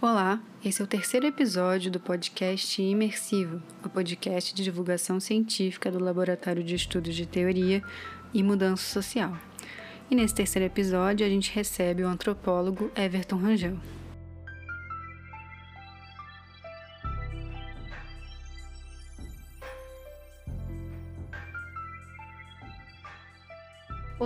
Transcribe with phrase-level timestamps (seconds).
[0.00, 5.98] Olá, esse é o terceiro episódio do podcast Imersivo, o podcast de divulgação científica do
[5.98, 7.82] Laboratório de Estudos de Teoria
[8.32, 9.36] e Mudança Social.
[10.08, 13.76] E nesse terceiro episódio a gente recebe o antropólogo Everton Rangel.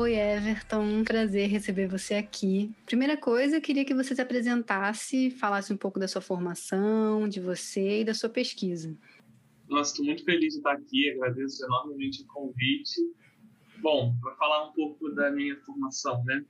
[0.03, 2.75] Oi, Everton, um prazer receber você aqui.
[2.85, 7.39] Primeira coisa, eu queria que você se apresentasse, falasse um pouco da sua formação, de
[7.39, 8.99] você e da sua pesquisa.
[9.69, 13.01] Nossa, estou muito feliz de estar aqui, agradeço enormemente o convite.
[13.81, 16.45] Bom, para falar um pouco da minha formação, né?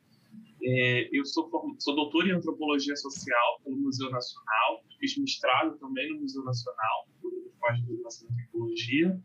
[0.62, 6.22] É, eu sou, sou doutor em antropologia social pelo Museu Nacional, fiz mestrado também no
[6.22, 7.06] Museu Nacional,
[7.60, 9.22] pós-graduação em antropologia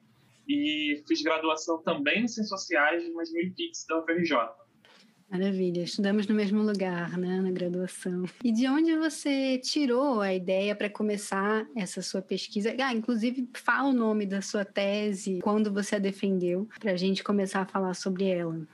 [0.48, 4.38] e fiz graduação também em Ciências Sociais, mas no IPIX da UFRJ.
[5.30, 8.24] Maravilha, estudamos no mesmo lugar, né, na graduação.
[8.42, 12.74] E de onde você tirou a ideia para começar essa sua pesquisa?
[12.80, 17.26] Ah, inclusive, fala o nome da sua tese, quando você a defendeu, para a gente
[17.26, 18.66] começar a falar sobre ela.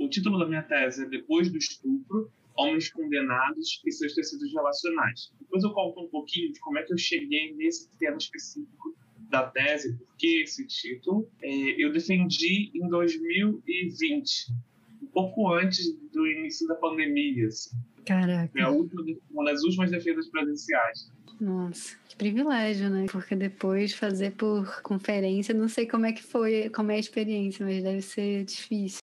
[0.00, 5.32] O título da minha tese é Depois do Estupro, Homens Condenados e Seus Tecidos Relacionais.
[5.38, 8.91] Depois eu conto um pouquinho de como é que eu cheguei nesse tema específico
[9.32, 14.52] da tese, porque esse título é, eu defendi em 2020,
[15.02, 17.48] um pouco antes do início da pandemia.
[17.48, 17.74] Assim.
[18.04, 18.60] Caraca.
[18.60, 21.10] É última, uma das últimas defesas presenciais.
[21.40, 23.06] Nossa, que privilégio, né?
[23.10, 27.64] Porque depois fazer por conferência, não sei como é que foi, como é a experiência,
[27.64, 29.01] mas deve ser difícil.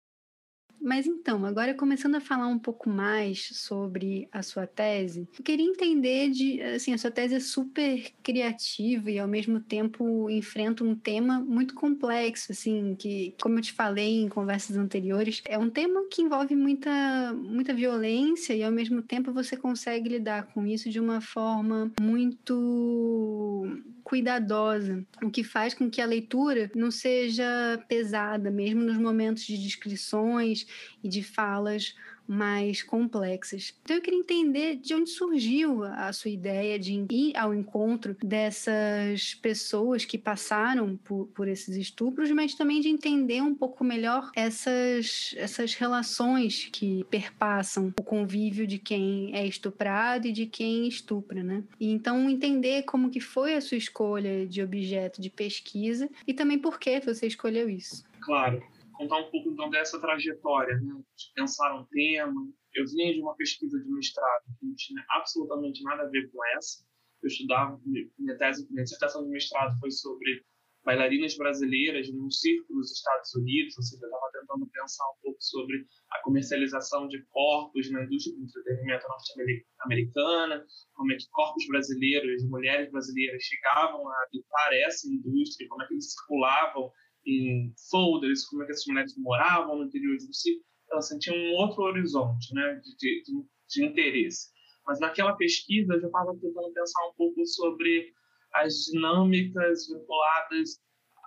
[0.86, 5.66] Mas então, agora começando a falar um pouco mais sobre a sua tese, eu queria
[5.66, 10.94] entender de, assim, a sua tese é super criativa e ao mesmo tempo enfrenta um
[10.94, 16.06] tema muito complexo, assim, que, como eu te falei em conversas anteriores, é um tema
[16.08, 21.00] que envolve muita, muita violência e ao mesmo tempo você consegue lidar com isso de
[21.00, 23.66] uma forma muito
[24.06, 27.44] cuidadosa, o que faz com que a leitura não seja
[27.88, 30.64] pesada, mesmo nos momentos de descrições
[31.02, 31.92] e de falas
[32.26, 33.74] mais complexas.
[33.82, 39.34] Então eu queria entender de onde surgiu a sua ideia de ir ao encontro dessas
[39.34, 45.34] pessoas que passaram por, por esses estupros, mas também de entender um pouco melhor essas,
[45.36, 51.62] essas relações que perpassam o convívio de quem é estuprado e de quem estupra, né?
[51.78, 56.58] E então entender como que foi a sua escolha de objeto de pesquisa e também
[56.58, 58.04] por que você escolheu isso.
[58.20, 58.62] Claro
[58.96, 60.94] contar um pouco então dessa trajetória, né?
[61.16, 62.48] de pensar um tema.
[62.74, 66.44] Eu vinha de uma pesquisa de mestrado que não tinha absolutamente nada a ver com
[66.56, 66.84] essa.
[67.22, 70.44] Eu estudava, minha tese, minha dissertação de mestrado foi sobre
[70.86, 75.42] bailarinas brasileiras num circo nos Estados Unidos, ou seja, eu estava tentando pensar um pouco
[75.42, 80.64] sobre a comercialização de corpos na indústria do entretenimento norte-americana,
[80.94, 85.94] como é que corpos brasileiros, mulheres brasileiras chegavam a habitar essa indústria, como é que
[85.94, 86.92] eles circulavam
[87.26, 91.54] em folders, como é que essas mulheres moravam no interior do sítio, elas sentiam um
[91.56, 94.48] outro horizonte né, de, de, de interesse.
[94.86, 98.12] Mas naquela pesquisa eu já estava tentando pensar um pouco sobre
[98.54, 100.80] as dinâmicas vinculadas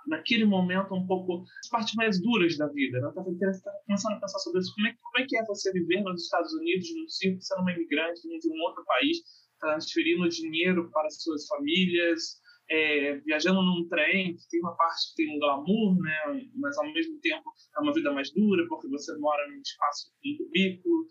[0.08, 3.00] naquele momento um pouco as partes mais duras da vida.
[3.00, 3.06] Né?
[3.06, 3.30] Eu estava
[3.86, 4.74] começando a pensar sobre isso.
[4.74, 7.74] Como é, como é que é você viver nos Estados Unidos, no circo, sendo uma
[7.74, 9.18] imigrante de um outro país,
[9.60, 12.40] transferindo dinheiro para suas famílias,
[12.70, 17.20] é, viajando num trem, tem uma parte que tem um glamour, né, mas ao mesmo
[17.20, 21.08] tempo é uma vida mais dura, porque você mora num espaço em cubículo.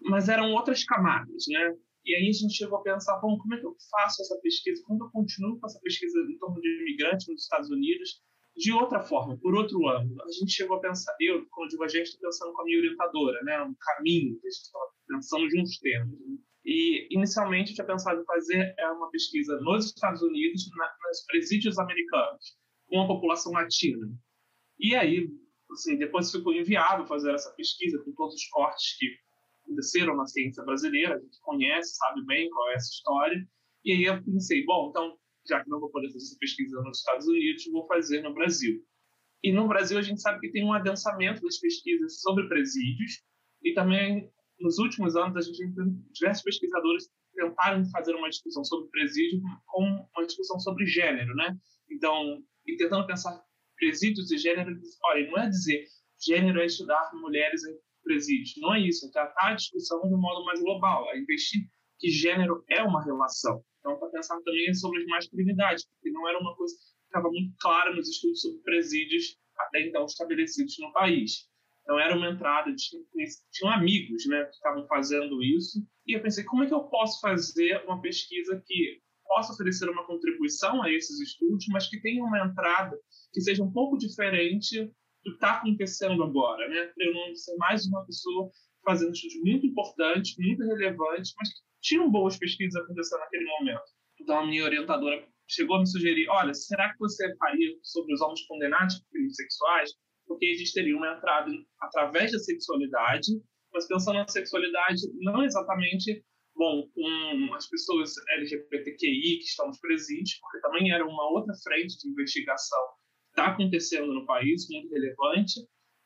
[0.00, 1.76] Mas eram outras camadas, né?
[2.04, 4.82] E aí a gente chegou a pensar, bom, como é que eu faço essa pesquisa?
[4.84, 8.20] Como eu continuo com essa pesquisa em torno de imigrantes nos Estados Unidos
[8.56, 10.20] de outra forma, por outro ângulo?
[10.20, 12.78] A gente chegou a pensar, eu, quando digo a gente, estou pensando com a minha
[12.78, 13.62] orientadora, né?
[13.62, 16.18] Um caminho estava pensando juntos termos.
[16.18, 16.38] Né?
[16.64, 21.24] E, inicialmente, eu tinha pensado em fazer é, uma pesquisa nos Estados Unidos, na, nos
[21.26, 22.56] presídios americanos,
[22.86, 24.08] com a população latina.
[24.78, 25.28] E aí,
[25.72, 29.06] assim, depois ficou enviado fazer essa pesquisa com todos os cortes que
[29.64, 33.48] aconteceram na ciência brasileira, a gente conhece, sabe bem qual é essa história.
[33.84, 35.16] E aí eu pensei, bom, então,
[35.48, 38.84] já que não vou poder fazer essa pesquisa nos Estados Unidos, vou fazer no Brasil.
[39.42, 43.24] E no Brasil a gente sabe que tem um adensamento das pesquisas sobre presídios
[43.62, 44.31] e também
[44.62, 45.72] nos últimos anos, a gente tem
[46.12, 51.56] diversos pesquisadores tentaram fazer uma discussão sobre presídio com uma discussão sobre gênero, né?
[51.90, 53.42] Então, e tentando pensar
[53.76, 54.70] presídios e gênero,
[55.04, 55.84] olha, não é dizer
[56.24, 60.18] gênero é estudar mulheres em presídio, não é isso, é tratar a discussão de um
[60.18, 61.62] modo mais global, é investir
[61.98, 63.64] que gênero é uma relação.
[63.80, 67.54] Então, para pensar também sobre as masculinidades, porque não era uma coisa que estava muito
[67.60, 71.48] clara nos estudos sobre presídios até então estabelecidos no país.
[71.82, 73.02] Então era uma entrada, tinha,
[73.52, 75.84] tinham amigos né, que estavam fazendo isso.
[76.06, 80.06] E eu pensei, como é que eu posso fazer uma pesquisa que possa oferecer uma
[80.06, 82.96] contribuição a esses estudos, mas que tenha uma entrada
[83.32, 84.92] que seja um pouco diferente do
[85.22, 86.86] que está acontecendo agora, né?
[86.94, 88.50] Para eu não ser mais uma pessoa
[88.84, 93.82] fazendo estudos muito importantes, muito relevantes, mas que tinham boas pesquisas acontecendo naquele momento.
[94.20, 98.20] Então a minha orientadora chegou a me sugerir, olha, será que você faria sobre os
[98.20, 99.90] homens condenados por crimes sexuais?
[100.32, 101.50] Porque eles teriam uma entrada
[101.80, 103.32] através da sexualidade,
[103.72, 106.24] mas pensando na sexualidade não exatamente
[106.54, 111.98] bom, com as pessoas LGBTQI que estão nos presídios, porque também era uma outra frente
[111.98, 112.78] de investigação
[113.26, 115.60] que está acontecendo no país, muito relevante.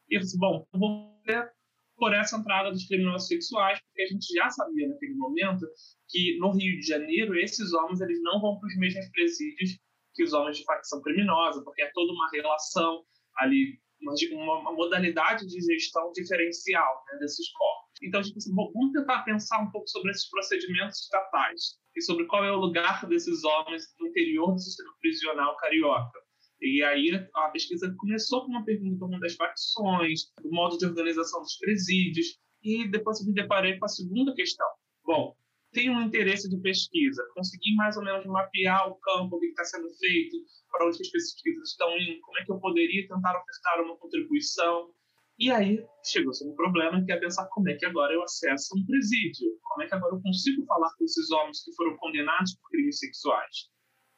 [0.09, 1.51] E eu disse, bom, vou ver
[1.97, 5.67] por essa entrada dos criminosos sexuais, porque a gente já sabia naquele momento
[6.09, 9.79] que no Rio de Janeiro esses homens eles não vão para os mesmos presídios
[10.15, 13.05] que os homens de facção criminosa, porque é toda uma relação
[13.39, 17.87] ali, uma, modalidade de gestão diferencial né, desses corpos.
[18.03, 22.03] Então, a gente pensou, bom, vamos tentar pensar um pouco sobre esses procedimentos estatais e
[22.03, 26.19] sobre qual é o lugar desses homens no interior do sistema prisional carioca.
[26.61, 31.57] E aí a pesquisa começou com uma pergunta das facções, do modo de organização dos
[31.59, 34.67] presídios, e depois me deparei com a segunda questão.
[35.05, 35.37] Bom,
[35.73, 39.65] tenho um interesse de pesquisa, consegui mais ou menos mapear o campo, o que está
[39.65, 40.37] sendo feito,
[40.71, 44.91] para onde as pesquisas estão indo, como é que eu poderia tentar ofertar uma contribuição.
[45.39, 48.87] E aí chegou-se um problema que é pensar como é que agora eu acesso um
[48.87, 52.71] presídio, como é que agora eu consigo falar com esses homens que foram condenados por
[52.71, 53.69] crimes sexuais.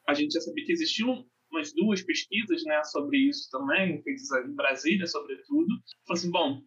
[0.07, 4.55] A gente já sabia que existiam umas duas pesquisas né, sobre isso também, feitas em
[4.55, 5.69] Brasília, sobretudo.
[6.07, 6.63] Falei assim, bom,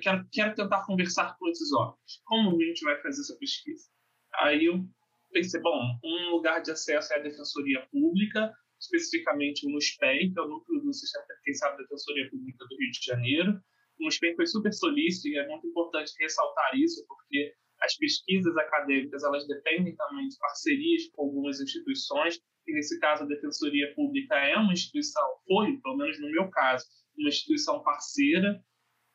[0.00, 2.20] quero, quero tentar conversar com esses homens.
[2.24, 3.91] Como a gente vai fazer essa pesquisa?
[4.40, 4.84] Aí eu
[5.32, 10.42] pensei, bom, um lugar de acesso é a Defensoria Pública, especificamente no SPEI, que é
[10.42, 13.60] o núcleo do Sistema Penitenciário da Defensoria Pública do Rio de Janeiro.
[14.00, 19.22] O SPEI foi super solícito e é muito importante ressaltar isso, porque as pesquisas acadêmicas
[19.24, 24.56] elas dependem também de parcerias com algumas instituições, e nesse caso a Defensoria Pública é
[24.56, 26.86] uma instituição, foi, pelo menos no meu caso,
[27.18, 28.62] uma instituição parceira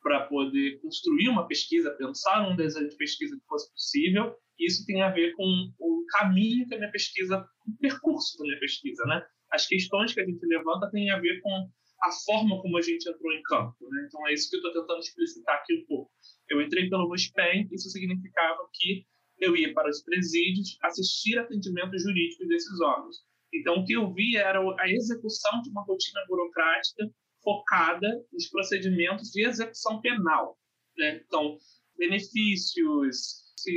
[0.08, 4.34] para poder construir uma pesquisa, pensar num desenho de pesquisa que fosse possível.
[4.58, 5.44] Isso tem a ver com
[5.78, 9.22] o caminho que a minha pesquisa, o percurso da minha pesquisa, né?
[9.52, 13.06] As questões que a gente levanta têm a ver com a forma como a gente
[13.06, 14.06] entrou em campo, né?
[14.06, 16.10] Então é isso que eu estou tentando explicitar aqui um pouco.
[16.48, 19.04] Eu entrei pelo MUSPEN, isso significava que
[19.40, 23.16] eu ia para os presídios assistir atendimento jurídico desses órgãos.
[23.52, 27.10] Então, o que eu vi era a execução de uma rotina burocrática
[27.48, 30.58] focada nos procedimentos de execução penal.
[30.98, 31.22] Né?
[31.24, 31.56] Então,
[31.96, 33.74] benefícios, se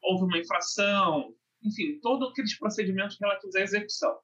[0.00, 1.34] houve uma infração,
[1.64, 4.16] enfim, todos aqueles procedimentos relativos à execução.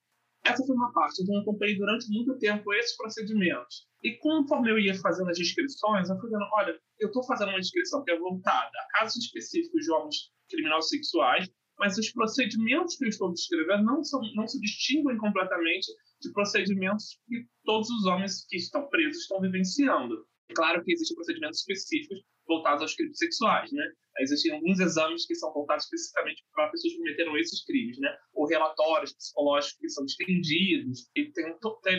[0.44, 1.22] Essa foi uma parte.
[1.22, 3.88] Então, eu acompanhei durante muito tempo esses procedimentos.
[4.00, 7.58] E conforme eu ia fazendo as inscrições, eu fui vendo, olha, eu estou fazendo uma
[7.58, 10.16] inscrição que é voltada a casos específicos de homens
[10.48, 15.86] criminosos sexuais, mas os procedimentos que eu estou descrevendo não, são, não se distinguem completamente
[16.20, 20.26] de procedimentos que todos os homens que estão presos estão vivenciando.
[20.48, 23.84] É claro que existem procedimentos específicos voltados aos crimes sexuais, né?
[24.20, 28.16] Existem alguns exames que são voltados especificamente para pessoas que cometeram esses crimes, né?
[28.34, 31.56] Ou relatórios psicológicos que são estendidos, e tem,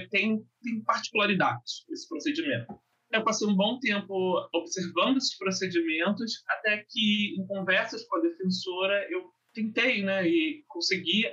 [0.10, 2.80] tem, tem particularidades esse procedimento.
[3.12, 4.14] Eu passei um bom tempo
[4.54, 11.24] observando esses procedimentos, até que, em conversas com a defensora, eu tentei, né, e consegui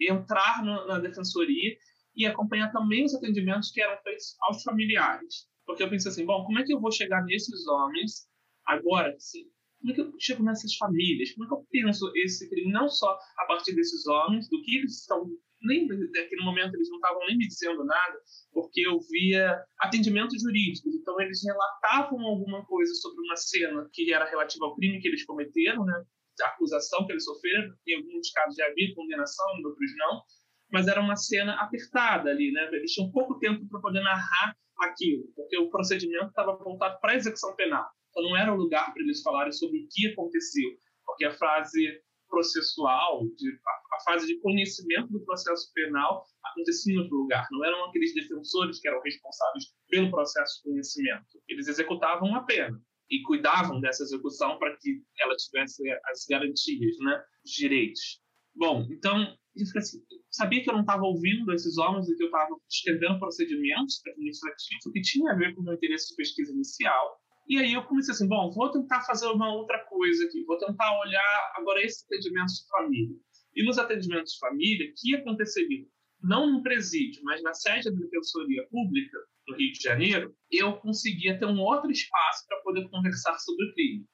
[0.00, 1.76] entrar no, na defensoria
[2.16, 5.46] e acompanhar também os atendimentos que eram feitos aos familiares.
[5.66, 8.26] Porque eu pensei assim, bom, como é que eu vou chegar nesses homens
[8.64, 9.44] agora, assim,
[9.80, 11.32] como é que eu chego nessas famílias?
[11.32, 14.78] Como é que eu penso esse crime não só a partir desses homens, do que
[14.78, 15.28] eles estão
[15.62, 18.20] nem naquele momento eles não estavam nem me dizendo nada,
[18.52, 24.28] porque eu via atendimentos jurídicos, então eles relatavam alguma coisa sobre uma cena que era
[24.28, 26.04] relativa ao crime que eles cometeram, né?
[26.46, 30.22] Acusação que eles sofreram, em alguns casos já havia condenação, em outros não,
[30.70, 32.68] mas era uma cena apertada ali, né?
[32.72, 37.16] Eles tinham pouco tempo para poder narrar aquilo, porque o procedimento estava voltado para a
[37.16, 37.86] execução penal.
[38.10, 40.70] Então não era o lugar para eles falarem sobre o que aconteceu,
[41.04, 46.98] porque a fase processual, de, a, a, fase de conhecimento do processo penal acontecia em
[46.98, 47.46] outro lugar.
[47.50, 51.26] Não eram aqueles defensores que eram responsáveis pelo processo de conhecimento.
[51.48, 52.78] Eles executavam a pena
[53.10, 58.20] e cuidavam dessa execução para que ela tivesse as garantias, né, os direitos.
[58.54, 59.36] Bom, então,
[59.76, 59.98] assim,
[60.30, 64.92] sabia que eu não estava ouvindo esses homens e que eu estava escrevendo procedimentos administrativos
[64.92, 67.20] que tinha a ver com o meu interesse de pesquisa inicial.
[67.48, 71.00] E aí eu comecei assim, bom, vou tentar fazer uma outra coisa aqui, vou tentar
[71.00, 73.16] olhar agora esses atendimentos de família.
[73.54, 75.86] E nos atendimentos de família, que aconteceria
[76.22, 81.38] não no presídio, mas na sede da Defensoria Pública, no Rio de Janeiro, eu conseguia
[81.38, 84.06] ter um outro espaço para poder conversar sobre o crime.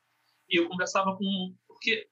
[0.48, 1.54] E eu conversava com.
[1.66, 2.06] Porque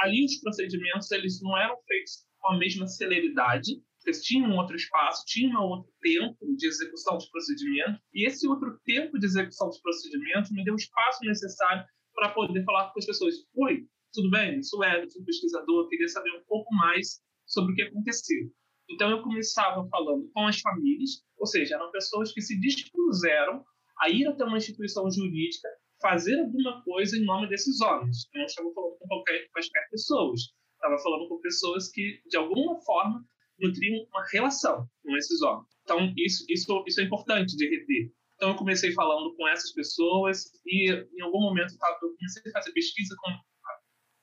[0.00, 4.74] ali os procedimentos eles não eram feitos com a mesma celeridade, eles tinham um outro
[4.74, 9.68] espaço, tinham um outro tempo de execução dos procedimentos, e esse outro tempo de execução
[9.68, 13.34] dos procedimentos me deu o espaço necessário para poder falar com as pessoas.
[13.54, 14.56] Oi, tudo bem?
[14.56, 18.50] Eu sou sou pesquisador, queria saber um pouco mais sobre o que aconteceu.
[18.92, 23.64] Então eu começava falando com as famílias, ou seja, eram pessoas que se dispuseram
[23.98, 25.68] a ir até uma instituição jurídica
[26.00, 28.28] fazer alguma coisa em nome desses homens.
[28.34, 30.40] Eu não estava falando com qualquer, quaisquer pessoas,
[30.74, 33.24] estava falando com pessoas que, de alguma forma,
[33.58, 35.68] nutriam uma relação com esses homens.
[35.82, 38.12] Então, isso, isso, isso é importante de reter.
[38.34, 42.72] Então, eu comecei falando com essas pessoas e, em algum momento, eu comecei a fazer
[42.72, 43.30] pesquisa com...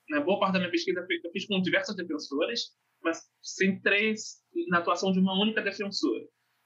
[0.10, 2.72] Né, boa parte da minha pesquisa eu fiz com diversas defensoras,
[3.02, 3.22] mas
[3.82, 6.26] três na atuação de uma única defensora.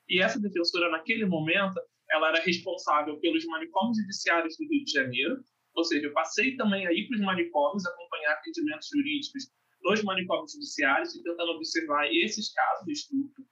[0.09, 1.79] E essa defensora, naquele momento,
[2.11, 5.43] ela era responsável pelos manicômios judiciários do Rio de Janeiro,
[5.75, 9.45] ou seja, eu passei também aí para os manicômios acompanhar atendimentos jurídicos
[9.81, 13.43] nos manicômios judiciários e tentando observar esses casos de estupro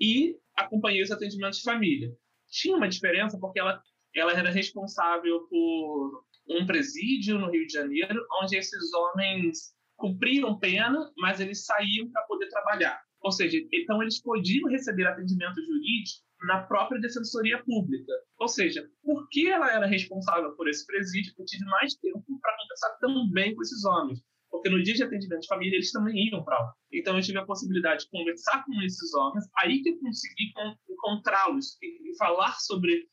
[0.00, 2.12] e acompanhei os atendimentos de família.
[2.48, 3.80] Tinha uma diferença porque ela,
[4.14, 11.12] ela era responsável por um presídio no Rio de Janeiro, onde esses homens cumpriram pena,
[11.16, 13.01] mas eles saíam para poder trabalhar.
[13.22, 18.12] Ou seja, então eles podiam receber atendimento jurídico na própria Defensoria Pública.
[18.38, 22.98] Ou seja, porque ela era responsável por esse presídio, eu tive mais tempo para conversar
[23.00, 24.20] também com esses homens.
[24.50, 26.74] Porque no dia de atendimento de família, eles também iam para lá.
[26.92, 30.52] Então, eu tive a possibilidade de conversar com esses homens, aí que eu consegui
[30.90, 33.08] encontrá-los e, falar sobre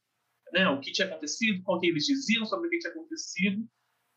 [0.51, 3.65] né, o que tinha acontecido, o que eles diziam sobre o que tinha acontecido.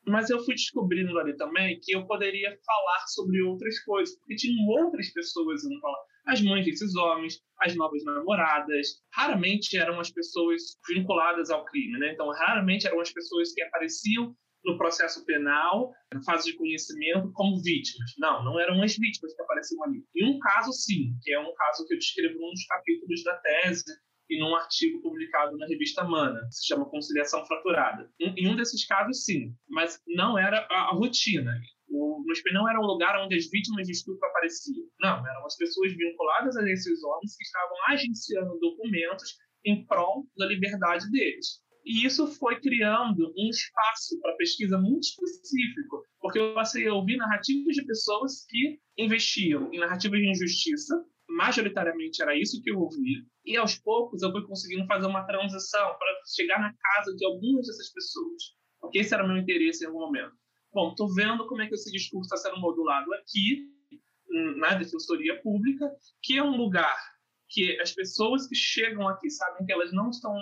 [0.06, 4.66] Mas eu fui descobrindo ali também que eu poderia falar sobre outras coisas, porque tinham
[4.68, 9.02] outras pessoas indo falar as mães desses homens, as novas namoradas.
[9.12, 12.12] Raramente eram as pessoas vinculadas ao crime, né?
[12.12, 17.60] Então, raramente eram as pessoas que apareciam no processo penal, na fase de conhecimento, como
[17.62, 18.12] vítimas.
[18.18, 20.04] Não, não eram as vítimas que apareciam ali.
[20.14, 23.36] Em um caso, sim, que é um caso que eu descrevo num dos capítulos da
[23.38, 23.84] tese
[24.32, 28.10] e num artigo publicado na revista Mana, que se chama Conciliação Fraturada.
[28.18, 31.54] Em um desses casos, sim, mas não era a, rotina.
[31.90, 34.86] O NUSP não era um lugar onde as vítimas de estupro apareciam.
[35.00, 39.36] Não, eram as pessoas vinculadas a esses homens que estavam agenciando documentos
[39.66, 41.60] em prol da liberdade deles.
[41.84, 47.16] E isso foi criando um espaço para pesquisa muito específico, porque eu passei a ouvir
[47.16, 51.04] narrativas de pessoas que investiam em narrativas de injustiça,
[51.36, 55.96] majoritariamente era isso que eu ouvia, e aos poucos eu fui conseguindo fazer uma transição
[55.98, 58.42] para chegar na casa de algumas dessas pessoas,
[58.80, 60.32] porque esse era o meu interesse em algum momento.
[60.72, 63.70] Bom, estou vendo como é que esse discurso está sendo modulado aqui,
[64.56, 65.90] na Defensoria Pública,
[66.22, 66.96] que é um lugar
[67.50, 70.34] que as pessoas que chegam aqui sabem que elas não estão,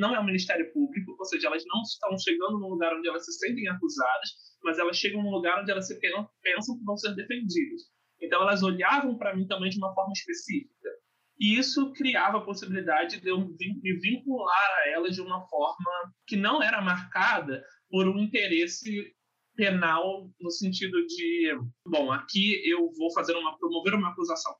[0.00, 3.24] não é o Ministério Público, ou seja, elas não estão chegando num lugar onde elas
[3.24, 4.30] se sentem acusadas,
[4.64, 7.82] mas elas chegam num lugar onde elas se pensam que vão ser defendidas.
[8.20, 10.90] Então elas olhavam para mim também de uma forma específica.
[11.38, 16.36] E isso criava a possibilidade de eu me vincular a elas de uma forma que
[16.36, 19.14] não era marcada por um interesse
[19.54, 24.54] penal no sentido de, bom, aqui eu vou fazer uma promover uma acusação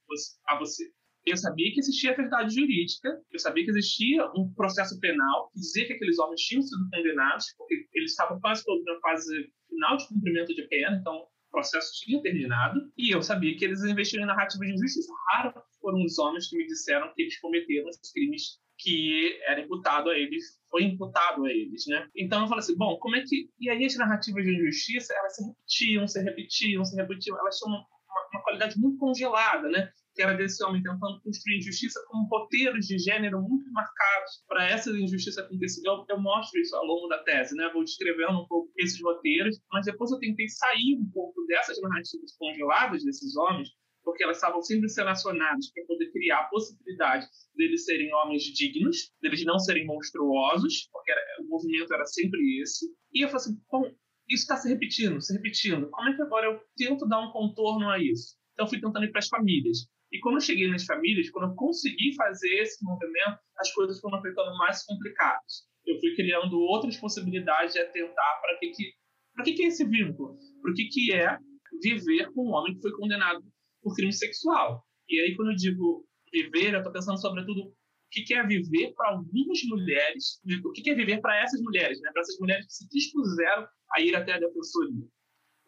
[0.49, 0.85] a você.
[1.25, 5.61] Eu sabia que existia a verdade jurídica, eu sabia que existia um processo penal que
[5.61, 9.97] dizia que aqueles homens tinham sido condenados, porque eles estavam quase todos na fase final
[9.97, 14.27] de cumprimento de pena, então processo tinha terminado, e eu sabia que eles investiram em
[14.27, 15.11] narrativas de injustiça.
[15.33, 20.11] Raro foram os homens que me disseram que eles cometeram os crimes que era imputado
[20.11, 22.07] a eles, foi imputado a eles, né?
[22.15, 23.49] Então eu falei assim, bom, como é que...
[23.59, 27.75] E aí as narrativas de injustiça, elas se repetiam, se repetiam, se repetiam, elas tinham
[27.75, 27.87] uma,
[28.35, 29.91] uma qualidade muito congelada, né?
[30.17, 34.91] Que era desse homem tentando construir injustiça com roteiros de gênero muito marcados para essa
[34.91, 35.87] injustiça acontecer.
[35.87, 37.69] Eu, eu, mostro isso ao longo da tese, né?
[37.73, 42.35] Vou descrevendo um pouco esses roteiros, mas depois eu tentei sair um pouco dessas narrativas
[42.39, 43.69] congeladas desses homens,
[44.03, 49.45] porque elas estavam sempre selecionadas para poder criar a possibilidade deles serem homens dignos, deles
[49.45, 52.87] não serem monstruosos, porque era, o movimento era sempre esse.
[53.13, 53.83] E eu falei assim, bom,
[54.31, 55.91] isso está se repetindo, se repetindo.
[55.91, 58.35] Como é que agora eu tento dar um contorno a isso?
[58.55, 59.87] Então, fui tentando ir para as famílias.
[60.17, 64.23] E quando eu cheguei nas famílias, quando eu consegui fazer esse movimento, as coisas foram
[64.23, 65.69] ficando mais complicadas.
[65.85, 68.93] Eu fui criando outras possibilidades de atentar para que, que,
[69.35, 71.39] para que, que é esse vínculo, para que, que é
[71.83, 73.45] viver com um homem que foi condenado
[73.83, 74.83] por crime sexual.
[75.07, 77.75] E aí, quando eu digo viver, eu estou pensando sobretudo o
[78.11, 82.11] que, é viver para algumas mulheres, o que é viver para essas mulheres, né?
[82.11, 85.07] para essas mulheres que se dispuseram a ir até a defensoria.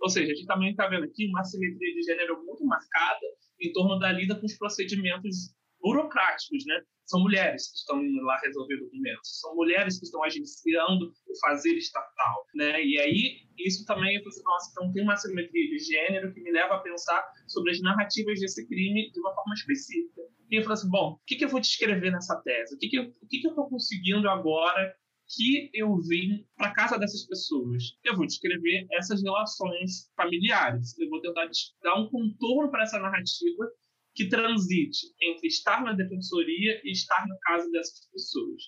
[0.01, 3.27] Ou seja, a gente também está vendo aqui uma simetria de gênero muito marcada
[3.61, 6.83] em torno da lida com os procedimentos burocráticos, né?
[7.07, 11.75] São mulheres que estão indo lá resolver documentos, são mulheres que estão agenciando o fazer
[11.75, 12.85] estatal, né?
[12.85, 16.75] E aí isso também falei, nossa, então tem uma simetria de gênero que me leva
[16.75, 20.21] a pensar sobre as narrativas desse crime de uma forma específica.
[20.51, 22.75] E eu falei assim, bom, o que, que eu vou te escrever nessa tese?
[22.75, 24.95] O que, que eu, o que, que eu estou conseguindo agora
[25.29, 27.83] que eu vim para casa dessas pessoas?
[28.05, 30.99] Eu vou descrever essas relações familiares.
[30.99, 31.49] Eu vou tentar
[31.83, 33.71] dar um contorno para essa narrativa
[34.15, 38.63] que transite entre estar na defensoria e estar na casa dessas pessoas.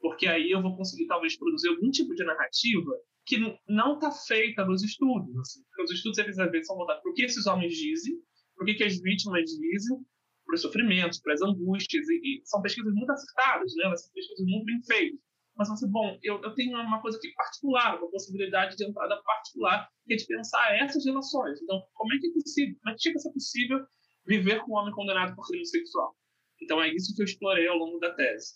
[0.00, 2.90] Porque aí eu vou conseguir, talvez, produzir algum tipo de narrativa
[3.24, 5.36] que não está feita nos estudos.
[5.38, 5.60] Assim.
[5.82, 8.14] Os estudos, às vezes, são voltados para o que esses homens dizem,
[8.54, 9.98] para o que, que as vítimas dizem,
[10.44, 12.08] para os sofrimentos, para as angústias.
[12.08, 13.96] E, e, são pesquisas muito acertadas, né?
[13.96, 15.20] são pesquisas muito bem feitas.
[15.56, 19.88] Mas você, bom, eu, eu tenho uma coisa aqui particular, uma possibilidade de entrada particular,
[20.06, 21.60] que é de pensar essas relações.
[21.62, 23.86] Então, como é que é possível, como é que chega a ser possível
[24.26, 26.14] viver com um homem condenado por crime sexual.
[26.60, 28.54] Então é isso que eu explorei ao longo da tese.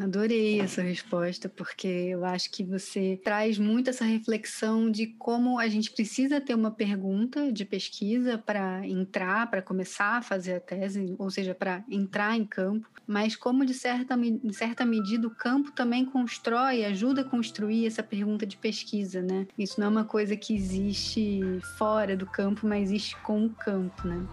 [0.00, 5.68] Adorei essa resposta, porque eu acho que você traz muito essa reflexão de como a
[5.68, 11.14] gente precisa ter uma pergunta de pesquisa para entrar, para começar a fazer a tese,
[11.16, 14.16] ou seja, para entrar em campo, mas como de certa,
[14.52, 19.46] certa medida o campo também constrói, ajuda a construir essa pergunta de pesquisa, né?
[19.56, 21.40] Isso não é uma coisa que existe
[21.78, 24.26] fora do campo, mas existe com o campo, né?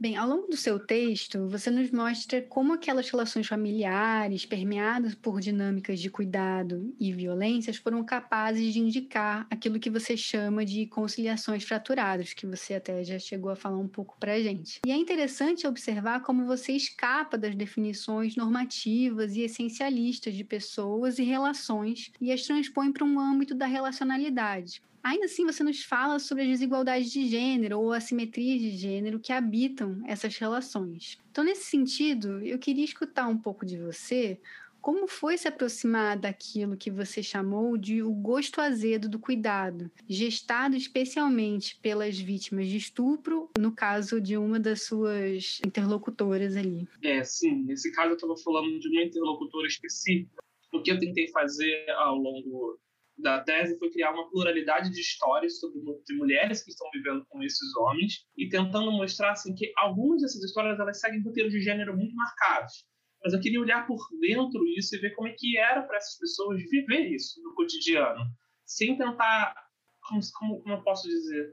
[0.00, 5.40] Bem, ao longo do seu texto, você nos mostra como aquelas relações familiares, permeadas por
[5.40, 11.64] dinâmicas de cuidado e violências, foram capazes de indicar aquilo que você chama de conciliações
[11.64, 14.78] fraturadas, que você até já chegou a falar um pouco para a gente.
[14.86, 21.24] E é interessante observar como você escapa das definições normativas e essencialistas de pessoas e
[21.24, 26.44] relações e as transpõe para um âmbito da relacionalidade, Ainda assim, você nos fala sobre
[26.44, 31.18] as desigualdades de gênero ou assimetrias de gênero que habitam essas relações.
[31.30, 34.40] Então, nesse sentido, eu queria escutar um pouco de você
[34.80, 40.76] como foi se aproximar daquilo que você chamou de o gosto azedo do cuidado, gestado
[40.76, 46.88] especialmente pelas vítimas de estupro, no caso de uma das suas interlocutoras ali?
[47.02, 47.64] É, sim.
[47.64, 50.42] Nesse caso, eu estava falando de uma interlocutora específica.
[50.72, 52.78] O que eu tentei fazer ao longo
[53.18, 57.42] da tese foi criar uma pluralidade de histórias sobre de mulheres que estão vivendo com
[57.42, 61.96] esses homens e tentando mostrar assim que algumas dessas histórias elas seguem roteiros de gênero
[61.96, 62.86] muito marcados.
[63.22, 66.16] Mas eu queria olhar por dentro isso e ver como é que era para essas
[66.18, 68.24] pessoas viver isso no cotidiano,
[68.64, 69.54] sem tentar,
[70.02, 71.52] como, como, como eu posso dizer,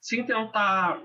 [0.00, 1.00] sem tentar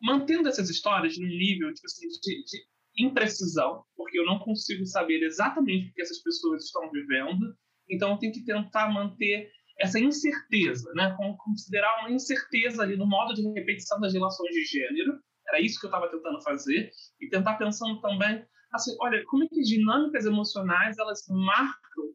[0.00, 5.24] mantendo essas histórias no nível tipo assim, de, de imprecisão, porque eu não consigo saber
[5.24, 7.56] exatamente o que essas pessoas estão vivendo
[7.88, 11.16] então, tem que tentar manter essa incerteza, né?
[11.38, 15.18] considerar uma incerteza ali no modo de repetição das relações de gênero.
[15.48, 19.48] Era isso que eu estava tentando fazer e tentar pensando também, assim, olha, como é
[19.48, 22.08] que dinâmicas emocionais elas marcam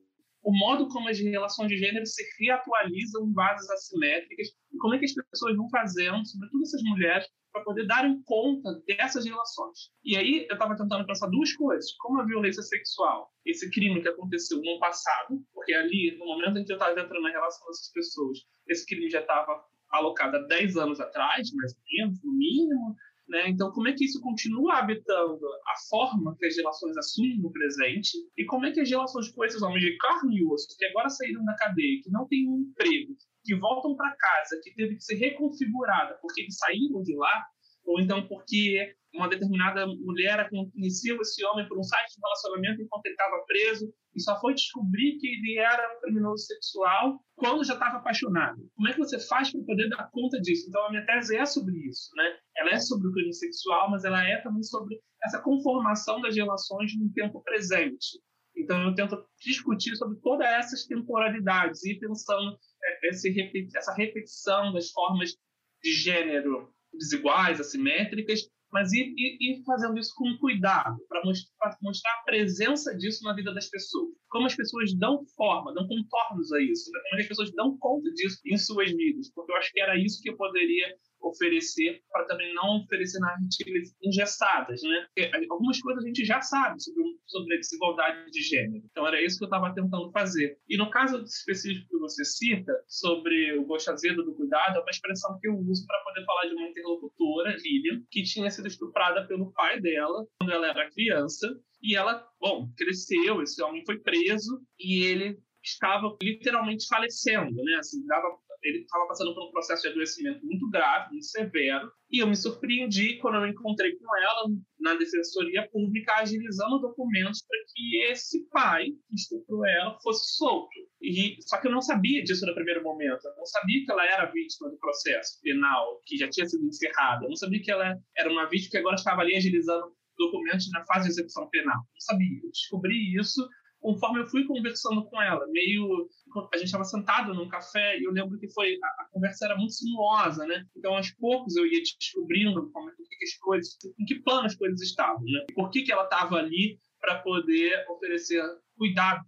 [0.43, 4.99] o modo como as relações de gênero se reatualizam em bases assimétricas e como é
[4.99, 9.91] que as pessoas vão fazendo, sobretudo essas mulheres, para poder darem conta dessas relações.
[10.03, 14.09] E aí eu estava tentando pensar duas coisas: como a violência sexual, esse crime que
[14.09, 17.91] aconteceu no passado, porque ali, no momento em que eu estava entrando na relação dessas
[17.93, 22.95] pessoas, esse crime já estava alocado há 10 anos atrás, mais ou menos, no mínimo.
[23.29, 23.49] Né?
[23.49, 28.11] Então, como é que isso continua habitando a forma que as relações assumem no presente
[28.37, 31.09] e como é que as relações com esses homens de carne e osso, que agora
[31.09, 35.03] saíram da cadeia, que não têm um emprego, que voltam para casa, que teve que
[35.03, 37.45] ser reconfigurada porque eles saíram de lá,
[37.85, 43.05] ou então porque uma determinada mulher conheceu esse homem por um site de relacionamento enquanto
[43.05, 47.73] ele estava preso e só foi descobrir que ele era um criminoso sexual quando já
[47.73, 48.57] estava apaixonado.
[48.75, 50.67] Como é que você faz para poder dar conta disso?
[50.67, 52.37] Então a minha tese é sobre isso, né?
[52.57, 56.97] Ela é sobre o crime sexual, mas ela é também sobre essa conformação das relações
[56.97, 58.19] no tempo presente.
[58.55, 62.57] Então eu tento discutir sobre todas essas temporalidades e pensando
[63.03, 63.33] esse,
[63.75, 65.35] essa repetição das formas
[65.81, 72.11] de gênero desiguais, assimétricas, mas ir, ir, ir fazendo isso com cuidado, para mostrar, mostrar,
[72.11, 74.09] a presença disso na vida das pessoas.
[74.29, 76.99] Como as pessoas dão forma, dão contornos a isso, né?
[77.09, 80.19] como as pessoas dão conta disso em suas vidas, porque eu acho que era isso
[80.21, 80.87] que eu poderia
[81.23, 85.07] oferecer para também não oferecer narrativas engessadas, né?
[85.07, 88.83] Porque algumas coisas a gente já sabe sobre, sobre a desigualdade de gênero.
[88.91, 90.57] Então era isso que eu estava tentando fazer.
[90.67, 94.89] E no caso específico que você cita sobre o gosto azedo do cuidado, é uma
[94.89, 99.27] expressão que eu uso para poder falar de uma interlocutora, Lilian, que tinha sido estuprada
[99.27, 101.47] pelo pai dela quando ela era criança.
[101.81, 107.75] E ela, bom, cresceu, esse homem foi preso e ele estava literalmente falecendo, né?
[107.75, 112.19] Assim, dava ele estava passando por um processo de adoecimento muito grave, muito severo, e
[112.19, 114.49] eu me surpreendi quando eu encontrei com ela
[114.79, 120.69] na Defensoria Pública agilizando documentos para que esse pai que estuprou ela fosse solto.
[121.01, 123.25] E, só que eu não sabia disso no primeiro momento.
[123.25, 127.23] Eu não sabia que ela era vítima do processo penal, que já tinha sido encerrado.
[127.23, 130.85] Eu não sabia que ela era uma vítima que agora estava ali agilizando documentos na
[130.85, 131.77] fase de execução penal.
[131.77, 132.39] Não sabia.
[132.43, 133.41] Eu descobri isso
[133.83, 136.09] conforme eu fui conversando com ela, meio
[136.51, 139.57] a gente estava sentado num café e eu lembro que foi a, a, conversa era
[139.57, 140.65] muito sinuosa, né?
[140.75, 144.55] Então aos poucos eu ia descobrindo como é que as coisas, em que plano as
[144.55, 145.45] coisas estavam, né?
[145.53, 148.41] Por que que ela estava ali para poder oferecer
[148.77, 149.21] cuidado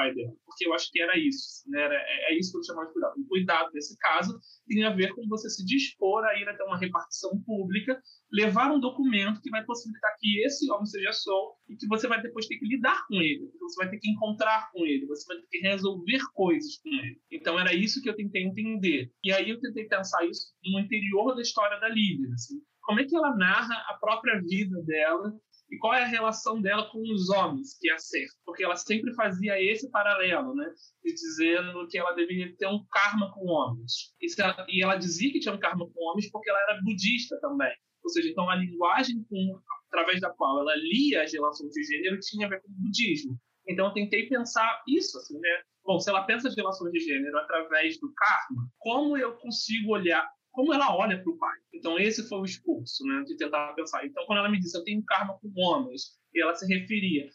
[0.00, 1.82] pai dela, porque eu acho que era isso, né?
[1.82, 3.20] Era, é, é isso que eu chamo de cuidado.
[3.20, 6.78] O cuidado nesse caso tem a ver com você se dispor a ir até uma
[6.78, 8.00] repartição pública,
[8.32, 12.22] levar um documento que vai possibilitar que esse homem seja solto e que você vai
[12.22, 15.42] depois ter que lidar com ele, você vai ter que encontrar com ele, você vai
[15.42, 17.20] ter que resolver coisas com ele.
[17.30, 19.12] Então era isso que eu tentei entender.
[19.22, 22.60] E aí eu tentei pensar isso no interior da história da Lívia, assim.
[22.82, 25.32] Como é que ela narra a própria vida dela
[25.70, 29.60] e qual é a relação dela com os homens, que certo, porque ela sempre fazia
[29.62, 30.68] esse paralelo, né,
[31.04, 34.12] de dizendo que ela deveria ter um karma com homens.
[34.20, 37.38] E ela, e ela dizia que tinha um karma com homens porque ela era budista
[37.40, 37.72] também.
[38.02, 42.18] Ou seja, então a linguagem com, através da qual ela lia as relações de gênero
[42.20, 43.38] tinha a ver com o budismo.
[43.68, 45.62] Então eu tentei pensar isso, assim, né?
[45.84, 50.28] Bom, se ela pensa as relações de gênero através do karma, como eu consigo olhar
[50.52, 51.58] como ela olha para o pai.
[51.72, 54.04] Então, esse foi o esforço né, de tentar pensar.
[54.04, 57.28] Então, quando ela me disse, eu tenho karma com homens, e ela se referia